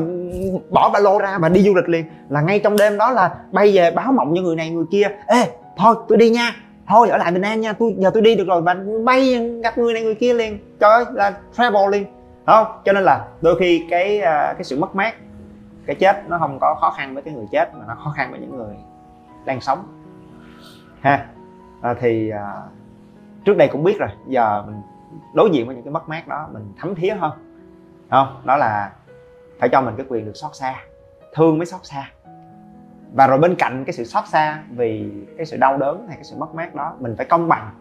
bỏ 0.69 0.89
ba 0.89 0.99
lô 0.99 1.19
ra 1.19 1.37
và 1.37 1.49
đi 1.49 1.61
du 1.61 1.75
lịch 1.75 1.89
liền. 1.89 2.05
Là 2.29 2.41
ngay 2.41 2.59
trong 2.59 2.77
đêm 2.77 2.97
đó 2.97 3.11
là 3.11 3.35
bay 3.51 3.71
về 3.75 3.91
báo 3.91 4.11
mộng 4.11 4.33
cho 4.35 4.41
người 4.41 4.55
này 4.55 4.69
người 4.69 4.85
kia. 4.91 5.07
Ê 5.27 5.47
thôi 5.77 5.95
tôi 6.07 6.17
đi 6.17 6.29
nha. 6.29 6.55
Thôi 6.87 7.09
ở 7.09 7.17
lại 7.17 7.31
bình 7.31 7.41
an 7.41 7.61
nha. 7.61 7.73
Tôi 7.73 7.95
giờ 7.97 8.11
tôi 8.13 8.23
đi 8.23 8.35
được 8.35 8.47
rồi. 8.47 8.61
Và 8.61 8.75
bay 9.03 9.49
gặp 9.63 9.77
người 9.77 9.93
này 9.93 10.03
người 10.03 10.15
kia 10.15 10.33
liền. 10.33 10.59
Trời 10.79 10.91
ơi 10.91 11.05
là 11.13 11.33
travel 11.57 11.91
liền. 11.91 12.05
Không? 12.45 12.67
Cho 12.85 12.93
nên 12.93 13.03
là 13.03 13.25
đôi 13.41 13.55
khi 13.59 13.85
cái 13.89 14.21
à, 14.21 14.53
cái 14.53 14.63
sự 14.63 14.79
mất 14.79 14.95
mát 14.95 15.13
cái 15.85 15.95
chết 15.95 16.29
nó 16.29 16.37
không 16.37 16.57
có 16.61 16.75
khó 16.81 16.89
khăn 16.89 17.13
với 17.13 17.23
cái 17.23 17.33
người 17.33 17.45
chết 17.51 17.75
mà 17.75 17.85
nó 17.87 17.95
khó 17.95 18.13
khăn 18.15 18.31
với 18.31 18.39
những 18.39 18.57
người 18.57 18.75
đang 19.45 19.61
sống. 19.61 19.99
Ha 21.01 21.25
à, 21.81 21.93
thì 21.99 22.29
à, 22.29 22.61
trước 23.45 23.57
đây 23.57 23.67
cũng 23.71 23.83
biết 23.83 23.99
rồi 23.99 24.09
giờ 24.27 24.63
mình 24.65 24.81
đối 25.33 25.49
diện 25.49 25.65
với 25.65 25.75
những 25.75 25.83
cái 25.83 25.91
mất 25.91 26.09
mát 26.09 26.27
đó 26.27 26.47
mình 26.51 26.73
thấm 26.77 26.95
thía 26.95 27.13
hơn. 27.13 27.31
Không 28.09 28.41
đó 28.43 28.57
là 28.57 28.91
phải 29.59 29.69
cho 29.69 29.81
mình 29.81 29.93
cái 29.97 30.05
quyền 30.09 30.25
được 30.25 30.35
xót 30.35 30.55
xa 30.55 30.75
thương 31.33 31.57
mới 31.57 31.65
xót 31.65 31.79
xa. 31.83 32.11
Và 33.13 33.27
rồi 33.27 33.37
bên 33.37 33.55
cạnh 33.55 33.83
cái 33.85 33.93
sự 33.93 34.03
xót 34.03 34.27
xa 34.27 34.63
vì 34.69 35.11
cái 35.37 35.45
sự 35.45 35.57
đau 35.57 35.77
đớn 35.77 36.05
hay 36.07 36.15
cái 36.15 36.23
sự 36.23 36.35
mất 36.37 36.55
mát 36.55 36.75
đó 36.75 36.93
mình 36.99 37.15
phải 37.17 37.25
công 37.25 37.47
bằng 37.47 37.71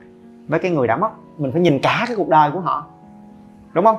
với 0.49 0.59
cái 0.59 0.71
người 0.71 0.87
đã 0.87 0.97
mất. 0.97 1.11
Mình 1.39 1.53
phải 1.53 1.61
nhìn 1.61 1.79
cả 1.83 2.05
cái 2.07 2.17
cuộc 2.17 2.29
đời 2.29 2.51
của 2.51 2.61
họ 2.61 2.87
đúng 3.73 3.85
không? 3.85 3.97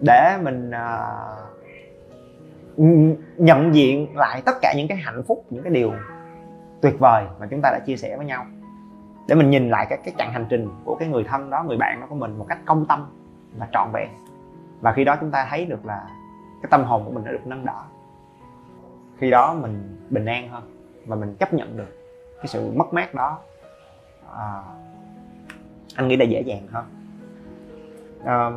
Để 0.00 0.38
mình 0.42 0.70
uh, 0.70 1.53
nhận 3.36 3.74
diện 3.74 4.16
lại 4.16 4.42
tất 4.46 4.56
cả 4.62 4.74
những 4.76 4.88
cái 4.88 4.98
hạnh 4.98 5.22
phúc 5.26 5.44
những 5.50 5.62
cái 5.62 5.72
điều 5.72 5.92
tuyệt 6.80 6.98
vời 6.98 7.24
mà 7.40 7.46
chúng 7.50 7.60
ta 7.62 7.70
đã 7.70 7.78
chia 7.86 7.96
sẻ 7.96 8.16
với 8.16 8.26
nhau. 8.26 8.46
Để 9.28 9.34
mình 9.34 9.50
nhìn 9.50 9.70
lại 9.70 9.86
cái 9.90 9.98
cái 10.04 10.14
chặng 10.18 10.32
hành 10.32 10.46
trình 10.48 10.68
của 10.84 10.94
cái 10.94 11.08
người 11.08 11.24
thân 11.24 11.50
đó 11.50 11.62
người 11.62 11.76
bạn 11.76 12.00
đó 12.00 12.06
của 12.10 12.16
mình 12.16 12.38
một 12.38 12.46
cách 12.48 12.58
công 12.64 12.86
tâm 12.86 13.06
và 13.58 13.68
trọn 13.72 13.88
vẹn. 13.92 14.08
Và 14.80 14.92
khi 14.92 15.04
đó 15.04 15.16
chúng 15.20 15.30
ta 15.30 15.46
thấy 15.50 15.64
được 15.64 15.86
là 15.86 16.06
cái 16.62 16.68
tâm 16.70 16.84
hồn 16.84 17.04
của 17.04 17.10
mình 17.10 17.24
đã 17.24 17.32
được 17.32 17.46
nâng 17.46 17.66
đỡ. 17.66 17.82
Khi 19.18 19.30
đó 19.30 19.54
mình 19.54 19.98
bình 20.10 20.26
an 20.26 20.48
hơn 20.48 20.62
và 21.06 21.16
mình 21.16 21.36
chấp 21.36 21.54
nhận 21.54 21.76
được 21.76 21.98
cái 22.36 22.46
sự 22.46 22.70
mất 22.74 22.94
mát 22.94 23.14
đó. 23.14 23.38
À, 24.36 24.62
anh 25.96 26.08
nghĩ 26.08 26.16
là 26.16 26.24
dễ 26.24 26.40
dàng 26.40 26.66
hơn. 26.72 26.84
À, 28.24 28.50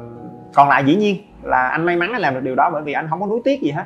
còn 0.53 0.69
lại 0.69 0.83
dĩ 0.85 0.95
nhiên 0.95 1.17
là 1.43 1.67
anh 1.67 1.85
may 1.85 1.95
mắn 1.95 2.11
làm 2.11 2.33
được 2.33 2.41
điều 2.43 2.55
đó 2.55 2.69
bởi 2.73 2.81
vì 2.81 2.93
anh 2.93 3.07
không 3.09 3.19
có 3.19 3.27
nuối 3.27 3.41
tiếc 3.43 3.61
gì 3.61 3.71
hết 3.71 3.85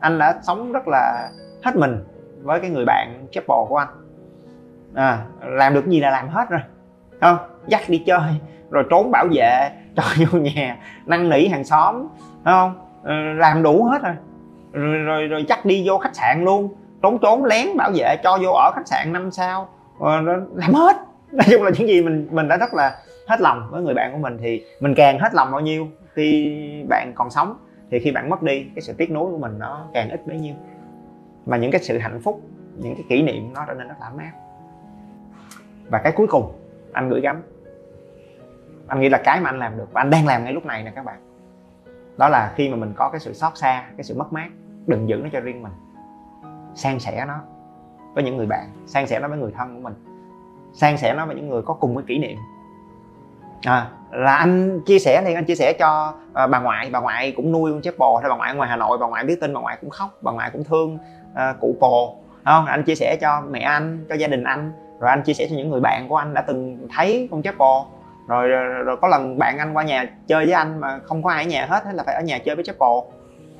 anh 0.00 0.18
đã 0.18 0.38
sống 0.42 0.72
rất 0.72 0.88
là 0.88 1.30
hết 1.64 1.76
mình 1.76 2.04
với 2.42 2.60
cái 2.60 2.70
người 2.70 2.84
bạn 2.84 3.26
chapel 3.30 3.58
của 3.68 3.76
anh. 3.76 3.88
À, 4.94 5.24
làm 5.40 5.74
được 5.74 5.86
gì 5.86 6.00
là 6.00 6.10
làm 6.10 6.28
hết 6.28 6.50
rồi. 6.50 6.60
Không 7.20 7.36
dắt 7.66 7.80
đi 7.88 7.98
chơi 8.06 8.20
rồi 8.70 8.84
trốn 8.90 9.10
bảo 9.10 9.26
vệ 9.32 9.70
cho 9.96 10.02
vô 10.18 10.38
nhà 10.38 10.76
năn 11.06 11.28
nỉ 11.28 11.48
hàng 11.48 11.64
xóm 11.64 12.08
không? 12.44 12.74
Ừ, 13.02 13.12
làm 13.36 13.62
đủ 13.62 13.84
hết 13.84 14.02
rồi. 14.02 14.14
Rồi, 14.72 14.98
rồi, 14.98 15.26
rồi 15.26 15.44
dắt 15.48 15.64
đi 15.64 15.84
vô 15.88 15.98
khách 15.98 16.14
sạn 16.16 16.44
luôn. 16.44 16.74
Trốn 17.02 17.18
trốn 17.18 17.44
lén 17.44 17.76
bảo 17.76 17.90
vệ 17.94 18.16
cho 18.24 18.38
vô 18.42 18.50
ở 18.50 18.72
khách 18.74 18.88
sạn 18.88 19.12
năm 19.12 19.30
sao. 19.30 19.68
Ờ, 20.00 20.20
làm 20.54 20.74
hết. 20.74 20.96
Nói 21.32 21.46
chung 21.50 21.62
là 21.62 21.70
những 21.78 21.88
gì 21.88 22.02
mình 22.02 22.28
mình 22.30 22.48
đã 22.48 22.56
rất 22.56 22.74
là 22.74 22.96
hết 23.28 23.40
lòng 23.40 23.68
với 23.70 23.82
người 23.82 23.94
bạn 23.94 24.12
của 24.12 24.18
mình 24.18 24.38
thì 24.40 24.64
mình 24.80 24.94
càng 24.94 25.18
hết 25.18 25.34
lòng 25.34 25.50
bao 25.52 25.60
nhiêu 25.60 25.88
khi 26.14 26.56
bạn 26.88 27.12
còn 27.14 27.30
sống 27.30 27.56
thì 27.90 27.98
khi 27.98 28.12
bạn 28.12 28.30
mất 28.30 28.42
đi 28.42 28.64
cái 28.74 28.82
sự 28.82 28.92
tiếc 28.92 29.10
nuối 29.10 29.30
của 29.30 29.38
mình 29.38 29.58
nó 29.58 29.86
càng 29.94 30.10
ít 30.10 30.26
bấy 30.26 30.38
nhiêu. 30.38 30.54
Mà 31.46 31.56
những 31.56 31.70
cái 31.70 31.80
sự 31.82 31.98
hạnh 31.98 32.20
phúc 32.20 32.40
những 32.76 32.94
cái 32.94 33.04
kỷ 33.08 33.22
niệm 33.22 33.52
nó 33.54 33.64
trở 33.68 33.74
nên 33.74 33.88
rất 33.88 33.94
là 34.00 34.06
ấm 34.06 34.18
áp 34.18 34.32
và 35.90 36.00
cái 36.04 36.12
cuối 36.16 36.26
cùng 36.26 36.52
anh 36.92 37.08
gửi 37.08 37.20
gắm. 37.20 37.42
Anh 38.86 39.00
nghĩ 39.00 39.08
là 39.08 39.20
cái 39.24 39.40
mà 39.40 39.50
anh 39.50 39.58
làm 39.58 39.76
được 39.76 39.92
và 39.92 40.00
anh 40.00 40.10
đang 40.10 40.26
làm 40.26 40.44
ngay 40.44 40.52
lúc 40.52 40.66
này 40.66 40.82
nè 40.82 40.92
các 40.94 41.04
bạn. 41.04 41.18
Đó 42.16 42.28
là 42.28 42.52
khi 42.56 42.68
mà 42.68 42.76
mình 42.76 42.92
có 42.96 43.10
cái 43.10 43.20
sự 43.20 43.32
xót 43.32 43.52
xa 43.56 43.84
cái 43.96 44.04
sự 44.04 44.14
mất 44.14 44.32
mát 44.32 44.48
đừng 44.86 45.08
giữ 45.08 45.16
nó 45.16 45.28
cho 45.32 45.40
riêng 45.40 45.62
mình. 45.62 45.72
San 46.74 46.98
sẻ 46.98 47.24
nó 47.28 47.40
với 48.14 48.24
những 48.24 48.36
người 48.36 48.46
bạn 48.46 48.70
san 48.86 49.06
sẻ 49.06 49.20
nó 49.20 49.28
với 49.28 49.38
người 49.38 49.52
thân 49.56 49.74
của 49.74 49.80
mình. 49.80 49.94
San 50.72 50.96
sẻ 50.96 51.14
nó 51.14 51.26
với 51.26 51.36
những 51.36 51.48
người 51.48 51.62
có 51.62 51.74
cùng 51.74 51.96
cái 51.96 52.04
kỷ 52.06 52.18
niệm. 52.18 52.38
À, 53.62 53.90
là 54.10 54.36
anh 54.36 54.80
chia 54.86 54.98
sẻ 54.98 55.22
thì 55.24 55.34
anh 55.34 55.44
chia 55.44 55.54
sẻ 55.54 55.72
cho 55.78 56.14
uh, 56.44 56.50
bà 56.50 56.60
ngoại 56.60 56.90
bà 56.92 57.00
ngoại 57.00 57.32
cũng 57.36 57.52
nuôi 57.52 57.72
con 57.72 57.80
chép 57.80 57.98
bò 57.98 58.18
hay 58.20 58.30
bà 58.30 58.36
ngoại 58.36 58.54
ngoài 58.54 58.68
hà 58.70 58.76
nội 58.76 58.98
bà 58.98 59.06
ngoại 59.06 59.24
biết 59.24 59.40
tin 59.40 59.54
bà 59.54 59.60
ngoại 59.60 59.78
cũng 59.80 59.90
khóc 59.90 60.10
bà 60.22 60.32
ngoại 60.32 60.50
cũng 60.52 60.64
thương 60.64 60.98
uh, 61.32 61.60
cụ 61.60 61.76
bò 61.80 62.10
không? 62.44 62.66
Anh 62.66 62.82
chia 62.82 62.94
sẻ 62.94 63.16
cho 63.20 63.42
mẹ 63.50 63.60
anh 63.60 64.04
cho 64.08 64.14
gia 64.14 64.26
đình 64.26 64.44
anh 64.44 64.72
rồi 65.00 65.10
anh 65.10 65.22
chia 65.22 65.34
sẻ 65.34 65.46
cho 65.50 65.56
những 65.56 65.70
người 65.70 65.80
bạn 65.80 66.08
của 66.08 66.16
anh 66.16 66.34
đã 66.34 66.42
từng 66.42 66.88
thấy 66.96 67.28
con 67.30 67.42
chép 67.42 67.58
bò 67.58 67.86
rồi, 68.28 68.48
rồi 68.48 68.64
rồi 68.64 68.96
có 68.96 69.08
lần 69.08 69.38
bạn 69.38 69.58
anh 69.58 69.76
qua 69.76 69.82
nhà 69.82 70.06
chơi 70.26 70.44
với 70.44 70.54
anh 70.54 70.80
mà 70.80 71.00
không 71.04 71.22
có 71.22 71.30
ai 71.30 71.44
ở 71.44 71.48
nhà 71.48 71.66
hết 71.66 71.82
thế 71.84 71.92
là 71.92 72.02
phải 72.02 72.14
ở 72.14 72.22
nhà 72.22 72.38
chơi 72.38 72.54
với 72.54 72.64
chép 72.64 72.78
bò 72.78 73.04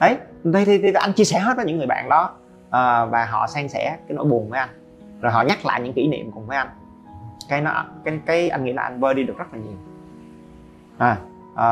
đấy 0.01 0.17
thì, 0.45 0.65
thì, 0.65 0.79
thì 0.79 0.93
anh 0.93 1.13
chia 1.13 1.25
sẻ 1.25 1.39
hết 1.39 1.57
với 1.57 1.67
những 1.67 1.79
người 1.79 1.87
bạn 1.87 2.09
đó 2.09 2.31
à, 2.71 3.05
và 3.05 3.25
họ 3.25 3.47
san 3.47 3.69
sẻ 3.69 3.97
cái 4.09 4.17
nỗi 4.17 4.25
buồn 4.25 4.51
với 4.51 4.59
anh. 4.59 4.69
Rồi 5.21 5.33
họ 5.33 5.43
nhắc 5.43 5.67
lại 5.67 5.81
những 5.81 5.93
kỷ 5.93 6.09
niệm 6.09 6.31
cùng 6.35 6.47
với 6.47 6.57
anh. 6.57 6.69
Cái 7.49 7.61
nó 7.61 7.85
cái 8.05 8.21
cái 8.27 8.49
anh 8.49 8.65
nghĩ 8.65 8.73
là 8.73 8.83
anh 8.83 9.01
vơi 9.01 9.15
đi 9.15 9.23
được 9.25 9.39
rất 9.39 9.45
là 9.53 9.59
nhiều 9.59 9.77
à, 10.99 11.17
à, 11.55 11.69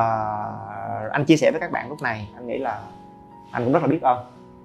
anh 1.13 1.25
chia 1.25 1.37
sẻ 1.37 1.51
với 1.51 1.61
các 1.61 1.73
bạn 1.73 1.89
lúc 1.89 2.03
này 2.03 2.29
anh 2.35 2.47
nghĩ 2.47 2.59
là 2.59 2.81
anh 3.51 3.65
cũng 3.65 3.73
rất 3.73 3.83
là 3.83 3.89
biết 3.89 4.03
ơn. 4.03 4.19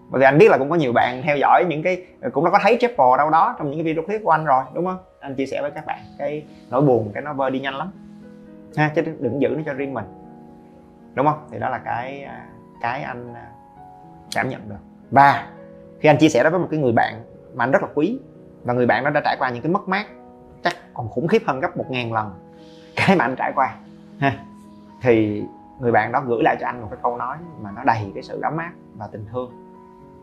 Bởi 0.10 0.20
vì 0.20 0.26
anh 0.26 0.38
biết 0.38 0.52
là 0.52 0.58
cũng 0.58 0.70
có 0.70 0.76
nhiều 0.76 0.94
bạn 0.94 1.22
theo 1.24 1.38
dõi 1.38 1.66
những 1.70 1.84
cái 1.84 2.06
cũng 2.32 2.46
đã 2.46 2.52
có 2.52 2.60
thấy 2.64 2.78
Chapel 2.82 3.18
đâu 3.18 3.30
đó 3.30 3.56
trong 3.58 3.72
những 3.72 3.80
cái 3.80 3.84
video 3.84 4.04
clip 4.04 4.22
của 4.24 4.32
anh 4.32 4.46
rồi 4.46 4.64
đúng 4.74 4.86
không? 4.86 4.98
Anh 5.20 5.36
chia 5.36 5.46
sẻ 5.46 5.62
với 5.62 5.72
các 5.72 5.86
bạn 5.86 6.00
cái 6.18 6.46
nỗi 6.70 6.82
buồn 6.82 7.12
cái 7.14 7.24
nó 7.24 7.34
vơi 7.34 7.52
đi 7.52 7.60
nhanh 7.60 7.76
lắm. 7.76 7.92
Ha 8.78 8.92
chứ 8.96 9.02
đừng 9.20 9.42
giữ 9.42 9.50
nó 9.50 9.62
cho 9.66 9.74
riêng 9.74 9.94
mình. 9.94 10.06
Đúng 11.14 11.26
không? 11.26 11.48
Thì 11.52 11.60
đó 11.60 11.70
là 11.70 11.78
cái 11.78 12.24
à, 12.24 12.46
cái 12.82 13.04
anh 13.04 13.34
à, 13.34 13.48
cảm 14.36 14.50
nhận 14.50 14.70
được. 14.70 14.76
Và 15.12 15.48
khi 16.00 16.10
anh 16.10 16.18
chia 16.18 16.30
sẻ 16.30 16.44
đó 16.44 16.50
với 16.50 16.60
một 16.60 16.68
cái 16.72 16.80
người 16.80 16.92
bạn 16.92 17.24
mà 17.54 17.64
anh 17.64 17.72
rất 17.72 17.82
là 17.82 17.88
quý 17.94 18.20
và 18.64 18.74
người 18.74 18.86
bạn 18.86 19.04
đó 19.04 19.10
đã 19.10 19.22
trải 19.24 19.36
qua 19.40 19.50
những 19.50 19.64
cái 19.64 19.72
mất 19.72 19.88
mát 19.88 20.06
chắc 20.64 20.76
còn 20.94 21.10
khủng 21.10 21.28
khiếp 21.28 21.42
hơn 21.48 21.60
gấp 21.60 21.78
một 21.78 21.86
ngàn 21.90 22.14
lần. 22.14 22.34
Cái 22.96 23.16
mà 23.16 23.26
anh 23.26 23.36
trải 23.36 23.52
qua. 23.56 23.76
Ha 24.20 24.38
thì 25.02 25.44
người 25.80 25.92
bạn 25.92 26.12
đó 26.12 26.24
gửi 26.28 26.44
lại 26.44 26.58
cho 26.60 26.68
anh 26.68 26.82
một 26.82 26.88
cái 26.92 27.00
câu 27.04 27.18
nói 27.18 27.38
mà 27.62 27.72
nó 27.72 27.84
đầy 27.84 28.12
cái 28.14 28.24
sự 28.24 28.42
ấm 28.42 28.58
áp 28.58 28.72
và 28.98 29.08
tình 29.12 29.26
thương. 29.32 29.52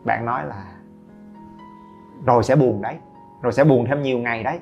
Bạn 0.03 0.25
nói 0.25 0.45
là, 0.45 0.65
rồi 2.25 2.43
sẽ 2.43 2.55
buồn 2.55 2.81
đấy, 2.81 2.97
rồi 3.41 3.53
sẽ 3.53 3.63
buồn 3.63 3.85
thêm 3.85 4.01
nhiều 4.01 4.19
ngày 4.19 4.43
đấy, 4.43 4.59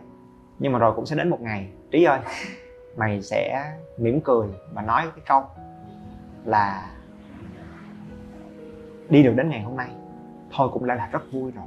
nhưng 0.59 0.71
mà 0.71 0.79
rồi 0.79 0.93
cũng 0.95 1.05
sẽ 1.05 1.15
đến 1.15 1.29
một 1.29 1.41
ngày. 1.41 1.69
Trí 1.91 2.03
ơi, 2.03 2.19
mày 2.97 3.21
sẽ 3.21 3.73
mỉm 3.97 4.21
cười 4.21 4.47
và 4.73 4.81
nói 4.81 5.03
cái 5.15 5.25
câu 5.27 5.43
là, 6.45 6.91
đi 9.09 9.23
được 9.23 9.33
đến 9.35 9.49
ngày 9.49 9.61
hôm 9.61 9.75
nay, 9.75 9.89
thôi 10.51 10.69
cũng 10.73 10.87
đã 10.87 10.95
là 10.95 11.09
rất 11.11 11.31
vui 11.31 11.51
rồi. 11.51 11.65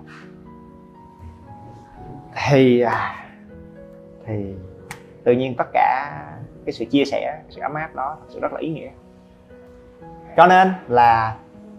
Thì 2.48 2.80
à, 2.80 3.26
thì 4.26 4.54
tự 5.24 5.32
nhiên 5.32 5.54
tất 5.58 5.66
cả 5.72 6.16
cái 6.70 6.74
sự 6.74 6.84
chia 6.84 7.04
sẻ 7.04 7.42
sự 7.48 7.60
ấm 7.60 7.74
áp 7.74 7.94
đó 7.94 8.16
thật 8.20 8.26
sự 8.28 8.40
rất 8.40 8.52
là 8.52 8.60
ý 8.60 8.68
nghĩa. 8.68 8.88
Cho 10.36 10.46
nên 10.46 10.72
là 10.88 11.36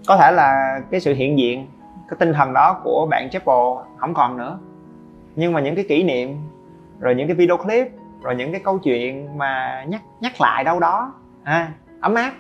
có 0.08 0.18
thể 0.18 0.32
là 0.32 0.80
cái 0.92 1.00
sự 1.00 1.14
hiện 1.14 1.38
diện 1.38 1.68
cái 2.10 2.18
tinh 2.20 2.34
thần 2.34 2.54
đó 2.54 2.82
của 2.84 3.08
bạn 3.10 3.30
Chapel 3.30 3.56
không 3.98 4.14
còn 4.14 4.38
nữa. 4.38 4.60
Nhưng 5.36 5.54
mà 5.54 5.62
những 5.62 5.76
cái 5.76 5.86
kỷ 5.90 6.04
niệm 6.04 6.38
rồi 7.00 7.16
những 7.16 7.28
cái 7.28 7.36
video 7.36 7.58
clip 7.58 7.88
rồi 8.24 8.36
những 8.36 8.52
cái 8.52 8.62
câu 8.64 8.80
chuyện 8.80 9.38
mà 9.38 9.84
nhắc 9.88 10.02
nhắc 10.22 10.42
lại 10.42 10.64
đâu 10.64 10.80
đó 10.80 11.14
à, 11.44 11.72
ấm 12.02 12.16
áp 12.16 12.34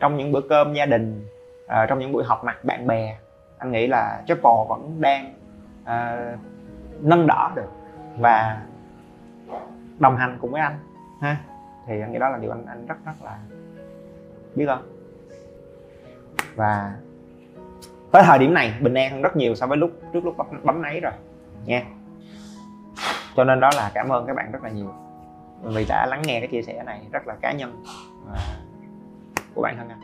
trong 0.00 0.16
những 0.16 0.32
bữa 0.32 0.40
cơm 0.48 0.74
gia 0.74 0.86
đình 0.86 1.28
à, 1.66 1.86
trong 1.88 1.98
những 1.98 2.12
buổi 2.12 2.24
họp 2.24 2.44
mặt 2.44 2.64
bạn 2.64 2.86
bè 2.86 3.16
anh 3.58 3.72
nghĩ 3.72 3.86
là 3.86 4.22
Chapel 4.26 4.52
vẫn 4.68 4.96
đang 5.00 5.34
à, 5.84 6.16
nâng 7.00 7.26
đỡ 7.26 7.50
được 7.54 7.70
và 8.18 8.60
đồng 9.98 10.16
hành 10.16 10.38
cùng 10.40 10.50
với 10.50 10.60
anh 10.60 10.78
ha 11.20 11.36
thì 11.86 12.00
anh 12.00 12.12
nghĩ 12.12 12.18
đó 12.18 12.28
là 12.28 12.38
điều 12.38 12.50
anh 12.50 12.66
anh 12.66 12.86
rất 12.86 12.96
rất 13.06 13.12
là 13.22 13.38
biết 14.54 14.66
ơn. 14.66 14.92
Và 16.54 16.96
tới 18.12 18.22
thời 18.26 18.38
điểm 18.38 18.54
này 18.54 18.74
bình 18.80 18.94
an 18.94 19.10
hơn 19.10 19.22
rất 19.22 19.36
nhiều 19.36 19.54
so 19.54 19.66
với 19.66 19.78
lúc 19.78 19.90
trước 20.12 20.24
lúc 20.24 20.36
bấm, 20.36 20.46
bấm 20.64 20.82
nấy 20.82 21.00
rồi 21.00 21.12
nha. 21.66 21.84
Cho 23.36 23.44
nên 23.44 23.60
đó 23.60 23.70
là 23.76 23.90
cảm 23.94 24.08
ơn 24.08 24.26
các 24.26 24.36
bạn 24.36 24.52
rất 24.52 24.62
là 24.62 24.70
nhiều 24.70 24.92
vì 25.62 25.84
đã 25.88 26.06
lắng 26.06 26.22
nghe 26.26 26.40
cái 26.40 26.48
chia 26.48 26.62
sẻ 26.62 26.82
này 26.86 27.06
rất 27.12 27.26
là 27.26 27.34
cá 27.40 27.52
nhân 27.52 27.84
và 28.26 28.38
của 29.54 29.62
bản 29.62 29.76
thân 29.76 29.88
anh. 29.88 30.00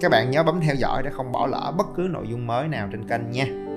Các 0.00 0.10
bạn 0.10 0.30
nhớ 0.30 0.42
bấm 0.42 0.60
theo 0.60 0.74
dõi 0.74 1.02
để 1.02 1.10
không 1.10 1.32
bỏ 1.32 1.46
lỡ 1.46 1.72
bất 1.78 1.86
cứ 1.96 2.08
nội 2.10 2.28
dung 2.28 2.46
mới 2.46 2.68
nào 2.68 2.88
trên 2.92 3.08
kênh 3.08 3.30
nha 3.30 3.44